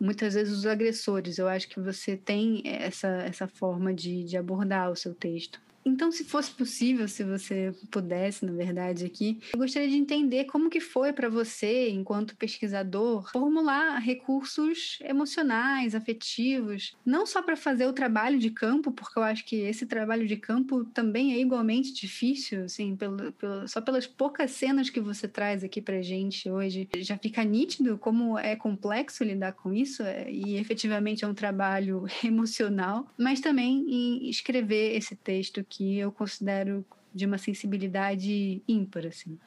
[0.00, 1.38] muitas vezes os agressores.
[1.38, 5.60] Eu acho que você tem essa, essa forma de, de abordar o seu texto.
[5.88, 10.70] Então, se fosse possível, se você pudesse, na verdade, aqui, eu gostaria de entender como
[10.70, 17.92] que foi para você, enquanto pesquisador, formular recursos emocionais, afetivos, não só para fazer o
[17.92, 22.64] trabalho de campo, porque eu acho que esse trabalho de campo também é igualmente difícil,
[22.64, 27.16] assim, pelo, pelo, só pelas poucas cenas que você traz aqui para gente hoje, já
[27.16, 33.06] fica nítido como é complexo lidar com isso é, e efetivamente é um trabalho emocional,
[33.16, 36.84] mas também em escrever esse texto que que eu considero
[37.14, 39.38] de uma sensibilidade ímpar, assim.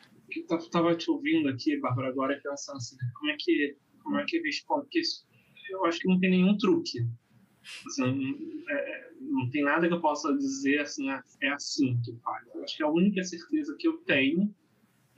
[0.49, 4.37] Eu estava te ouvindo aqui, Bárbara, agora pensando assim, como é que como é que
[4.37, 4.83] eu respondo?
[4.83, 5.27] Porque isso,
[5.69, 7.05] eu acho que não tem nenhum truque.
[7.85, 12.15] Assim, é, é, não tem nada que eu possa dizer assim, ah, é assim que
[12.23, 12.47] faz.
[12.55, 14.55] Eu acho que a única certeza que eu tenho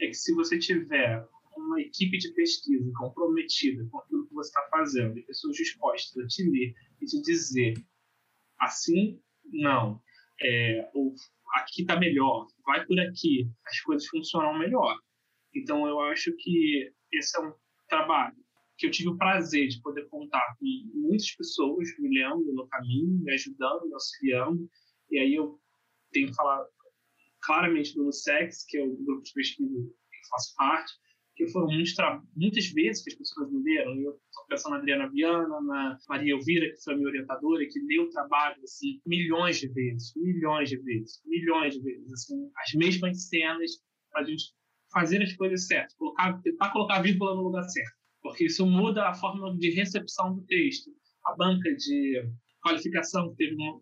[0.01, 1.25] é que se você tiver
[1.55, 6.27] uma equipe de pesquisa comprometida com aquilo que você está fazendo, e pessoas dispostas a
[6.27, 7.75] te ler e te dizer
[8.59, 10.01] assim, não,
[10.43, 11.13] é, ou
[11.55, 14.97] aqui está melhor, vai por aqui, as coisas funcionam melhor.
[15.55, 17.53] Então, eu acho que esse é um
[17.87, 18.35] trabalho
[18.77, 20.65] que eu tive o prazer de poder contar com
[20.95, 24.67] muitas pessoas me lendo no caminho, me ajudando, me auxiliando.
[25.11, 25.59] E aí eu
[26.11, 26.65] tenho que falar
[27.41, 30.93] claramente do NUSEX, que é o grupo de pesquisa que eu faço parte,
[31.35, 31.67] que foram
[32.35, 33.95] muitas vezes que as pessoas me leram.
[33.95, 37.79] Eu estou pensando na Adriana Viana, na Maria Elvira, que foi a minha orientadora, que
[37.79, 42.13] leu o trabalho assim, milhões de vezes, milhões de vezes, milhões de vezes.
[42.13, 43.71] Assim, as mesmas cenas
[44.11, 44.53] para a gente
[44.91, 47.97] fazer as coisas certas, colocar, tentar colocar a vírgula no lugar certo.
[48.21, 50.91] Porque isso muda a forma de recepção do texto.
[51.25, 52.23] A banca de
[52.61, 53.81] qualificação teve um,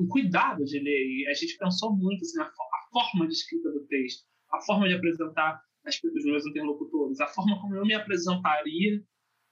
[0.00, 3.70] um cuidado de ler, e a gente pensou muito assim, a, a forma de escrita
[3.72, 5.60] do texto, a forma de apresentar
[6.02, 9.02] os meus interlocutores, a forma como eu me apresentaria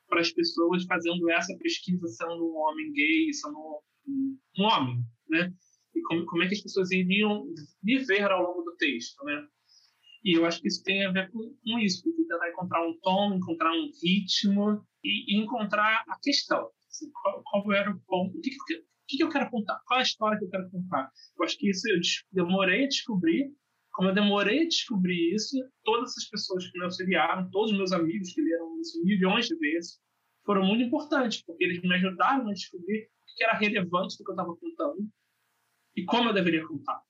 [0.08, 4.98] para as pessoas fazendo essa pesquisa sendo um homem gay, sendo um, um homem,
[5.28, 5.52] né?
[5.94, 7.46] E como, como, é que as pessoas iriam
[7.82, 9.46] me ver ao longo do texto, né?
[10.24, 12.98] E eu acho que isso tem a ver com, com isso, com tentar encontrar um
[13.00, 16.70] tom, encontrar um ritmo e, e encontrar a questão.
[16.90, 18.36] Assim, qual, qual, era o ponto?
[18.36, 18.50] O que,
[19.06, 19.80] que, que eu quero contar?
[19.86, 21.10] Qual é a história que eu quero contar?
[21.38, 22.00] Eu acho que isso eu
[22.32, 23.50] demorei a descobrir
[23.98, 27.90] como eu demorei a descobrir isso, todas as pessoas que me auxiliaram, todos os meus
[27.90, 29.98] amigos que leram isso milhões de vezes,
[30.46, 34.30] foram muito importantes, porque eles me ajudaram a descobrir o que era relevante do que
[34.30, 35.08] eu estava contando
[35.96, 37.02] e como eu deveria contar.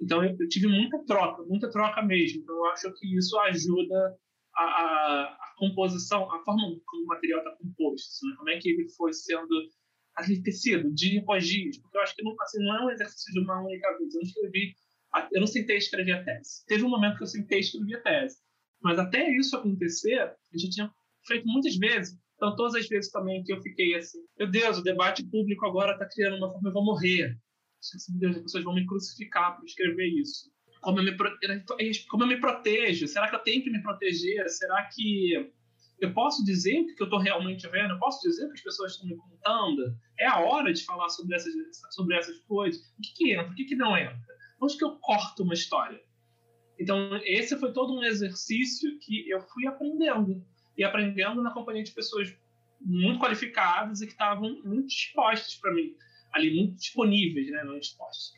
[0.00, 2.42] Então, eu, eu, tive muita troca, muita troca mesmo.
[2.42, 4.18] Então, eu acho que isso ajuda
[4.56, 8.70] a, a, a composição, a forma como o material está composto, assim, como é que
[8.70, 9.68] ele foi sendo
[10.20, 11.70] enriquecido dia após dia.
[11.80, 14.12] Porque eu acho que não, assim, não é um exercício de uma única vez.
[14.12, 14.74] Eu não escrevi
[15.32, 16.64] eu não sentei escrever a tese.
[16.66, 18.36] Teve um momento que eu sentei escrever a tese.
[18.82, 20.90] Mas até isso acontecer, a gente tinha
[21.26, 22.18] feito muitas vezes.
[22.36, 25.92] Então, todas as vezes também que eu fiquei assim, meu Deus, o debate público agora
[25.92, 27.38] está criando uma forma, eu vou morrer.
[28.10, 30.52] Meu Deus, as pessoas vão me crucificar por escrever isso.
[30.80, 31.16] Como eu, me,
[32.08, 33.08] como eu me protejo?
[33.08, 34.46] Será que eu tenho que me proteger?
[34.50, 35.50] Será que
[36.00, 37.94] eu posso dizer o que eu estou realmente vendo?
[37.94, 39.96] Eu posso dizer o que as pessoas estão me contando?
[40.18, 41.54] É a hora de falar sobre essas,
[41.90, 42.82] sobre essas coisas?
[42.98, 43.50] O que, que entra?
[43.50, 44.33] O que, que não entra?
[44.60, 46.00] Onde que eu corto uma história?
[46.78, 50.44] Então, esse foi todo um exercício que eu fui aprendendo.
[50.76, 52.36] E aprendendo na companhia de pessoas
[52.80, 55.94] muito qualificadas e que estavam muito dispostas para mim.
[56.32, 57.62] Ali, muito disponíveis, né?
[57.64, 58.32] Não dispostas.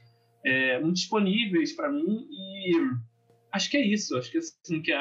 [0.44, 2.28] É, muito disponíveis para mim.
[2.30, 2.72] E
[3.52, 4.16] acho que é isso.
[4.18, 4.98] Acho que, assim, que é,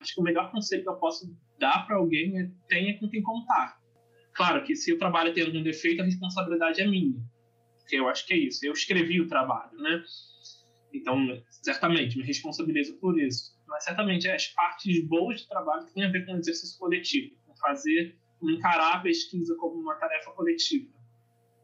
[0.00, 3.22] acho que o melhor conselho que eu posso dar para alguém é tenha com quem
[3.22, 3.80] contar.
[4.34, 7.22] Claro que se o trabalho tem algum defeito, a responsabilidade é minha.
[7.78, 8.66] Porque eu acho que é isso.
[8.66, 10.02] Eu escrevi o trabalho, né?
[10.92, 13.56] Então, certamente, me responsabilizo por isso.
[13.66, 17.56] Mas, certamente, as partes boas do trabalho têm a ver com o exercício coletivo, com
[17.56, 20.88] fazer, com encarar a pesquisa como uma tarefa coletiva.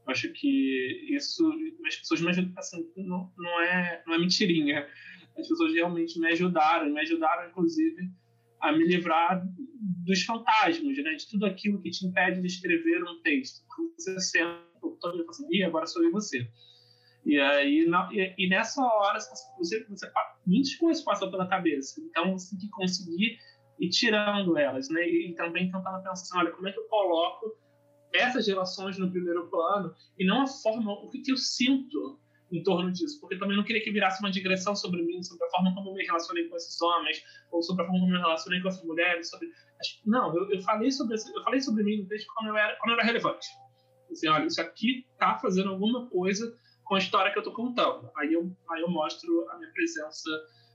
[0.06, 1.52] Eu acho que isso,
[1.86, 4.88] as pessoas me ajudam, assim, não, não, é, não é mentirinha.
[5.36, 8.10] As pessoas realmente me ajudaram, me ajudaram, inclusive,
[8.60, 9.46] a me livrar
[10.04, 11.14] dos fantasmas, né?
[11.14, 13.62] de tudo aquilo que te impede de escrever um texto.
[13.96, 16.50] Você senta interlocutor e fala assim, agora sou eu e você.
[17.24, 20.12] E aí, na, e, e, nessa hora, você, você,
[20.46, 22.00] muitas coisas passam pela cabeça.
[22.00, 23.38] Então, você tem que conseguir
[23.78, 25.06] ir tirando elas, né?
[25.06, 27.56] E, e também tentando pensar, olha, como é que eu coloco
[28.12, 32.18] essas relações no primeiro plano e não a forma, o que, que eu sinto
[32.50, 35.50] em torno disso, porque também não queria que virasse uma digressão sobre mim, sobre a
[35.50, 37.22] forma como eu me relacionei com esses homens,
[37.52, 39.48] ou sobre a forma como eu me relacionei com essas mulheres, sobre...
[40.06, 42.94] Não, eu, eu falei sobre eu falei sobre mim desde quando eu era, quando eu
[42.94, 43.46] era relevante.
[44.10, 46.56] Assim, olha, isso aqui tá fazendo alguma coisa
[46.88, 48.10] com a história que eu tô contando.
[48.16, 50.30] Aí eu, aí eu mostro a minha presença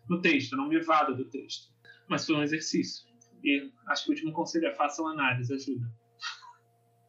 [0.07, 1.73] no texto, não me vado do texto.
[2.07, 3.03] Mas foi um exercício.
[3.43, 5.91] E acho que o último conselho é façam análise, ajuda.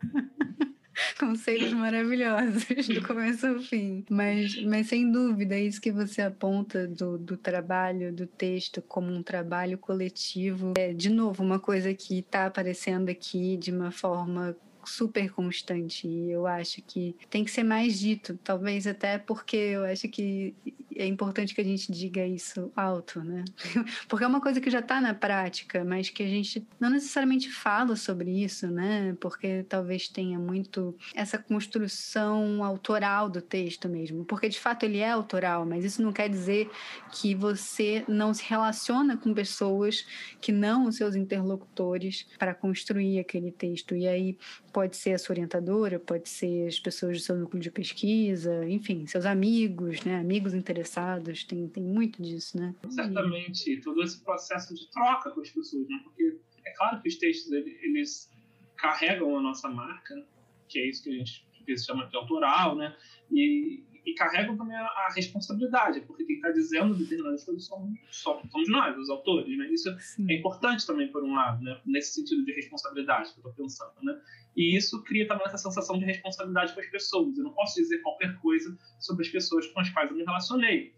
[1.18, 4.04] Conselhos maravilhosos, do começo ao fim.
[4.08, 9.22] Mas, mas sem dúvida, isso que você aponta do, do trabalho, do texto, como um
[9.22, 14.56] trabalho coletivo, é, de novo, uma coisa que está aparecendo aqui de uma forma
[14.88, 19.84] super constante e eu acho que tem que ser mais dito, talvez até porque eu
[19.84, 20.54] acho que
[20.96, 23.44] é importante que a gente diga isso alto, né?
[24.08, 27.50] Porque é uma coisa que já está na prática, mas que a gente não necessariamente
[27.50, 29.16] fala sobre isso, né?
[29.20, 35.10] Porque talvez tenha muito essa construção autoral do texto mesmo, porque de fato ele é
[35.10, 36.70] autoral, mas isso não quer dizer
[37.12, 40.06] que você não se relaciona com pessoas
[40.40, 43.96] que não os seus interlocutores para construir aquele texto.
[43.96, 44.38] E aí
[44.74, 49.06] pode ser a sua orientadora, pode ser as pessoas do seu núcleo de pesquisa, enfim,
[49.06, 50.16] seus amigos, né?
[50.16, 52.74] Amigos interessados, tem, tem muito disso, né?
[52.90, 56.00] Certamente, todo esse processo de troca com as pessoas, né?
[56.02, 56.36] Porque
[56.66, 58.28] é claro que os textos, eles
[58.76, 60.26] carregam a nossa marca,
[60.68, 61.46] que é isso que a gente
[61.78, 62.96] chama de autoral, né?
[63.30, 68.68] E, e carregam também a, a, responsabilidade, porque quem está dizendo determinadas coisas somos, somos
[68.68, 69.66] nós, os autores, né?
[69.72, 70.26] Isso Sim.
[70.30, 71.80] é importante também, por um lado, né?
[71.86, 74.20] Nesse sentido de responsabilidade que eu estou pensando, né?
[74.56, 77.36] E isso cria também essa sensação de responsabilidade com as pessoas.
[77.36, 80.94] Eu não posso dizer qualquer coisa sobre as pessoas com as quais eu me relacionei.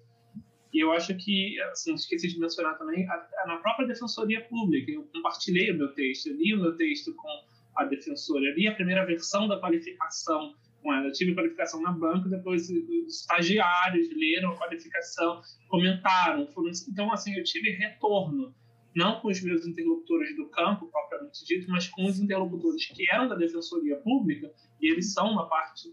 [0.73, 4.91] E eu acho que, assim, esqueci de mencionar também, a, a, na própria Defensoria Pública,
[4.91, 7.29] eu compartilhei o meu texto, eu li o meu texto com
[7.77, 10.55] a defensora, eu li a primeira versão da qualificação
[10.87, 11.09] com ela.
[11.09, 16.47] Eu tive qualificação na banca, depois os estagiários leram a qualificação, comentaram.
[16.53, 16.71] Foram...
[16.89, 18.55] Então, assim, eu tive retorno,
[18.95, 23.29] não com os meus interlocutores do campo, propriamente dito, mas com os interlocutores que eram
[23.29, 25.93] da Defensoria Pública, e eles são uma parte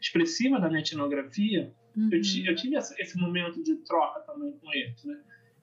[0.00, 1.74] expressiva da minha etnografia.
[1.94, 2.08] Uhum.
[2.10, 5.20] Eu, eu, tive esse momento de troca também com eles, né?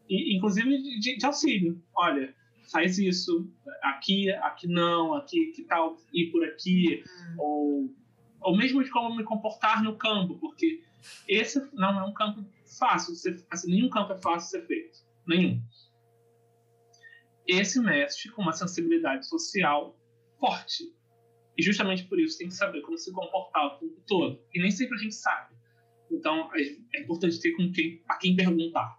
[0.07, 1.81] E, inclusive de, de auxílio.
[1.95, 2.34] Olha,
[2.71, 3.49] faz isso,
[3.81, 7.35] aqui, aqui não, aqui que tal ir por aqui, uhum.
[7.39, 8.02] ou
[8.44, 10.84] ou mesmo de como me comportar no campo, porque
[11.28, 12.45] esse não é um campo
[12.78, 15.61] fácil, ser, assim, nenhum campo é fácil ser feito, nenhum.
[17.48, 19.98] Esse mexe com uma sensibilidade social
[20.40, 20.94] forte.
[21.57, 24.41] E justamente por isso tem que saber como se comportar o tempo todo.
[24.53, 25.53] E nem sempre a gente sabe.
[26.10, 28.98] Então é importante ter com quem, a quem perguntar.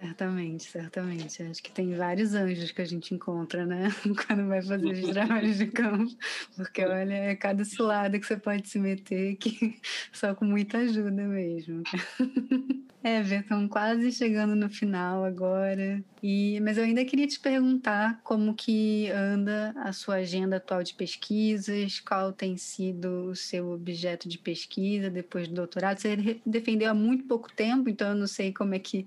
[0.00, 1.42] Certamente, certamente.
[1.42, 3.88] Acho que tem vários anjos que a gente encontra, né?
[4.26, 6.14] Quando vai fazer os trabalhos de campo.
[6.56, 9.80] Porque, olha, é cada cilada que você pode se meter que
[10.12, 11.82] só com muita ajuda mesmo.
[13.02, 16.02] Everton, quase chegando no final agora.
[16.22, 20.94] E, mas eu ainda queria te perguntar como que anda a sua agenda atual de
[20.94, 25.98] pesquisas, qual tem sido o seu objeto de pesquisa depois do doutorado.
[25.98, 29.06] Você defendeu há muito pouco tempo, então eu não sei como é que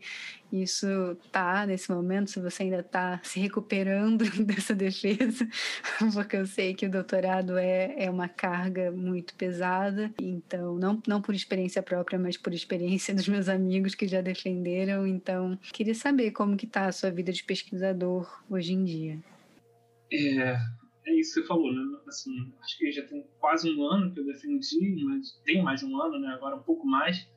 [0.52, 0.88] isso
[1.32, 5.48] tá nesse momento, se você ainda está se recuperando dessa defesa,
[6.14, 11.22] porque eu sei que o doutorado é, é uma carga muito pesada, então não, não
[11.22, 16.32] por experiência própria, mas por experiência dos meus amigos que já defenderam, então queria saber
[16.32, 19.20] como que está a sua vida de pesquisador hoje em dia.
[20.12, 20.58] É,
[21.06, 21.82] é isso que você falou, né?
[22.08, 25.86] Assim, acho que já tem quase um ano que eu defendi, mas tem mais de
[25.86, 26.30] um ano, né?
[26.30, 27.28] Agora um pouco mais,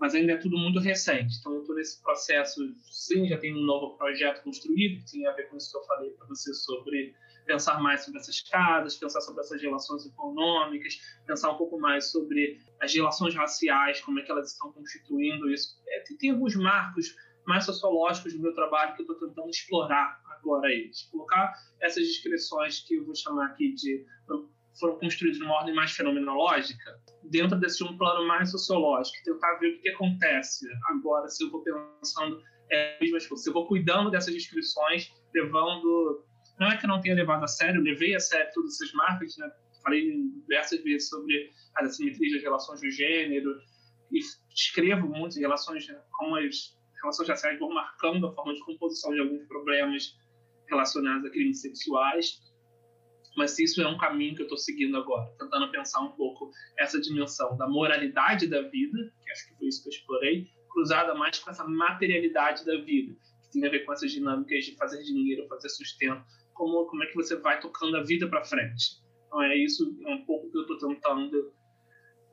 [0.00, 1.36] mas ainda é tudo muito recente.
[1.38, 5.32] Então eu estou nesse processo, sim, já tem um novo projeto construído que tem a
[5.32, 7.14] ver com isso que eu falei para você sobre
[7.46, 12.60] pensar mais sobre essas casas, pensar sobre essas relações econômicas, pensar um pouco mais sobre
[12.78, 15.80] as relações raciais, como é que elas estão constituindo isso.
[15.88, 17.16] É, tem alguns marcos
[17.46, 21.04] mais sociológicos do meu trabalho que eu estou tentando explorar agora eles.
[21.04, 24.04] Colocar essas descrições que eu vou chamar aqui de
[24.78, 27.00] foram construídas numa ordem mais fenomenológica,
[27.30, 31.50] dentro desse um plano mais sociológico, tentar ver o que, que acontece agora se eu
[31.50, 36.24] vou pensando é, se eu vou cuidando dessas descrições, levando
[36.58, 39.36] não é que eu não tenha levado a sério, levei a sério todas essas marcas,
[39.38, 39.48] né?
[39.82, 40.02] Falei
[40.40, 43.50] diversas vezes sobre as assimetrias das relações de gênero
[44.10, 44.18] e
[44.52, 49.20] escrevo muito em relações, como as relações raciais vão marcando a forma de composição de
[49.20, 50.16] alguns problemas
[50.68, 52.40] relacionados a crimes sexuais.
[53.38, 57.00] Mas isso é um caminho que eu estou seguindo agora, tentando pensar um pouco essa
[57.00, 61.38] dimensão da moralidade da vida, que acho que foi isso que eu explorei, cruzada mais
[61.38, 65.46] com essa materialidade da vida, que tem a ver com essas dinâmicas de fazer dinheiro,
[65.46, 69.00] fazer sustento, como, como é que você vai tocando a vida para frente.
[69.28, 71.52] Então é isso, é um pouco que eu estou tentando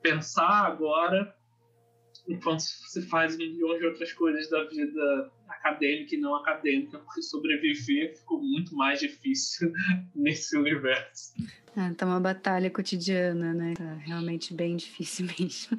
[0.02, 1.35] pensar agora,
[2.28, 8.16] enquanto se faz milhões de outras coisas da vida acadêmica e não acadêmica, porque sobreviver
[8.16, 9.72] ficou muito mais difícil
[10.14, 11.34] nesse universo.
[11.76, 13.74] Ah, tá uma batalha cotidiana, né?
[13.76, 15.76] Tá realmente bem difícil mesmo.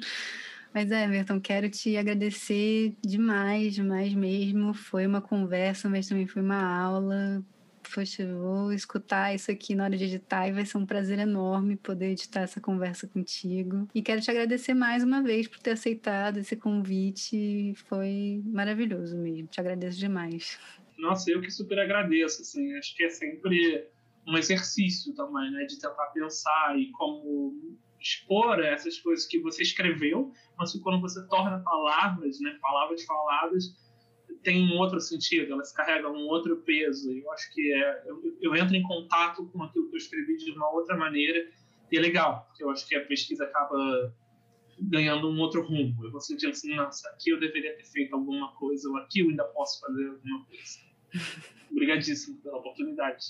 [0.72, 4.74] Mas, Everton, quero te agradecer demais, demais mesmo.
[4.74, 7.42] Foi uma conversa, mas também foi uma aula
[7.92, 11.76] poxa, vou escutar isso aqui na hora de editar e vai ser um prazer enorme
[11.76, 13.88] poder editar essa conversa contigo.
[13.94, 17.74] E quero te agradecer mais uma vez por ter aceitado esse convite.
[17.86, 19.48] Foi maravilhoso mesmo.
[19.48, 20.58] Te agradeço demais.
[20.98, 22.42] Nossa, eu que super agradeço.
[22.42, 23.88] Assim, acho que é sempre
[24.26, 30.32] um exercício também, né, de tentar pensar e como expor essas coisas que você escreveu,
[30.56, 33.64] mas quando você torna palavras, né, palavras faladas,
[34.42, 37.12] tem um outro sentido, elas carregam um outro peso.
[37.12, 40.50] Eu acho que é, eu, eu, entro em contato com aquilo que eu escrevi de
[40.52, 41.48] uma outra maneira
[41.90, 44.14] e é legal, porque eu acho que a pesquisa acaba
[44.80, 46.04] ganhando um outro rumo.
[46.04, 49.28] Eu vou sentindo assim, nossa, aqui eu deveria ter feito alguma coisa, ou aqui eu
[49.28, 50.78] ainda posso fazer alguma coisa.
[51.70, 53.26] Obrigadíssimo pela oportunidade.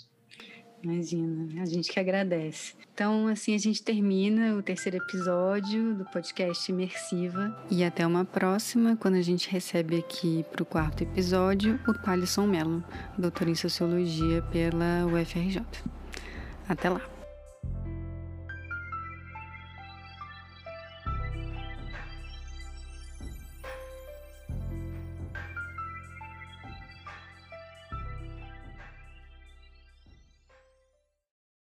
[0.82, 2.74] Imagina, a gente que agradece.
[2.94, 7.56] Então, assim a gente termina o terceiro episódio do podcast Imersiva.
[7.70, 12.46] E até uma próxima, quando a gente recebe aqui para o quarto episódio o Qualisson
[12.46, 12.84] Mello,
[13.16, 15.62] doutor em Sociologia pela UFRJ.
[16.68, 17.17] Até lá!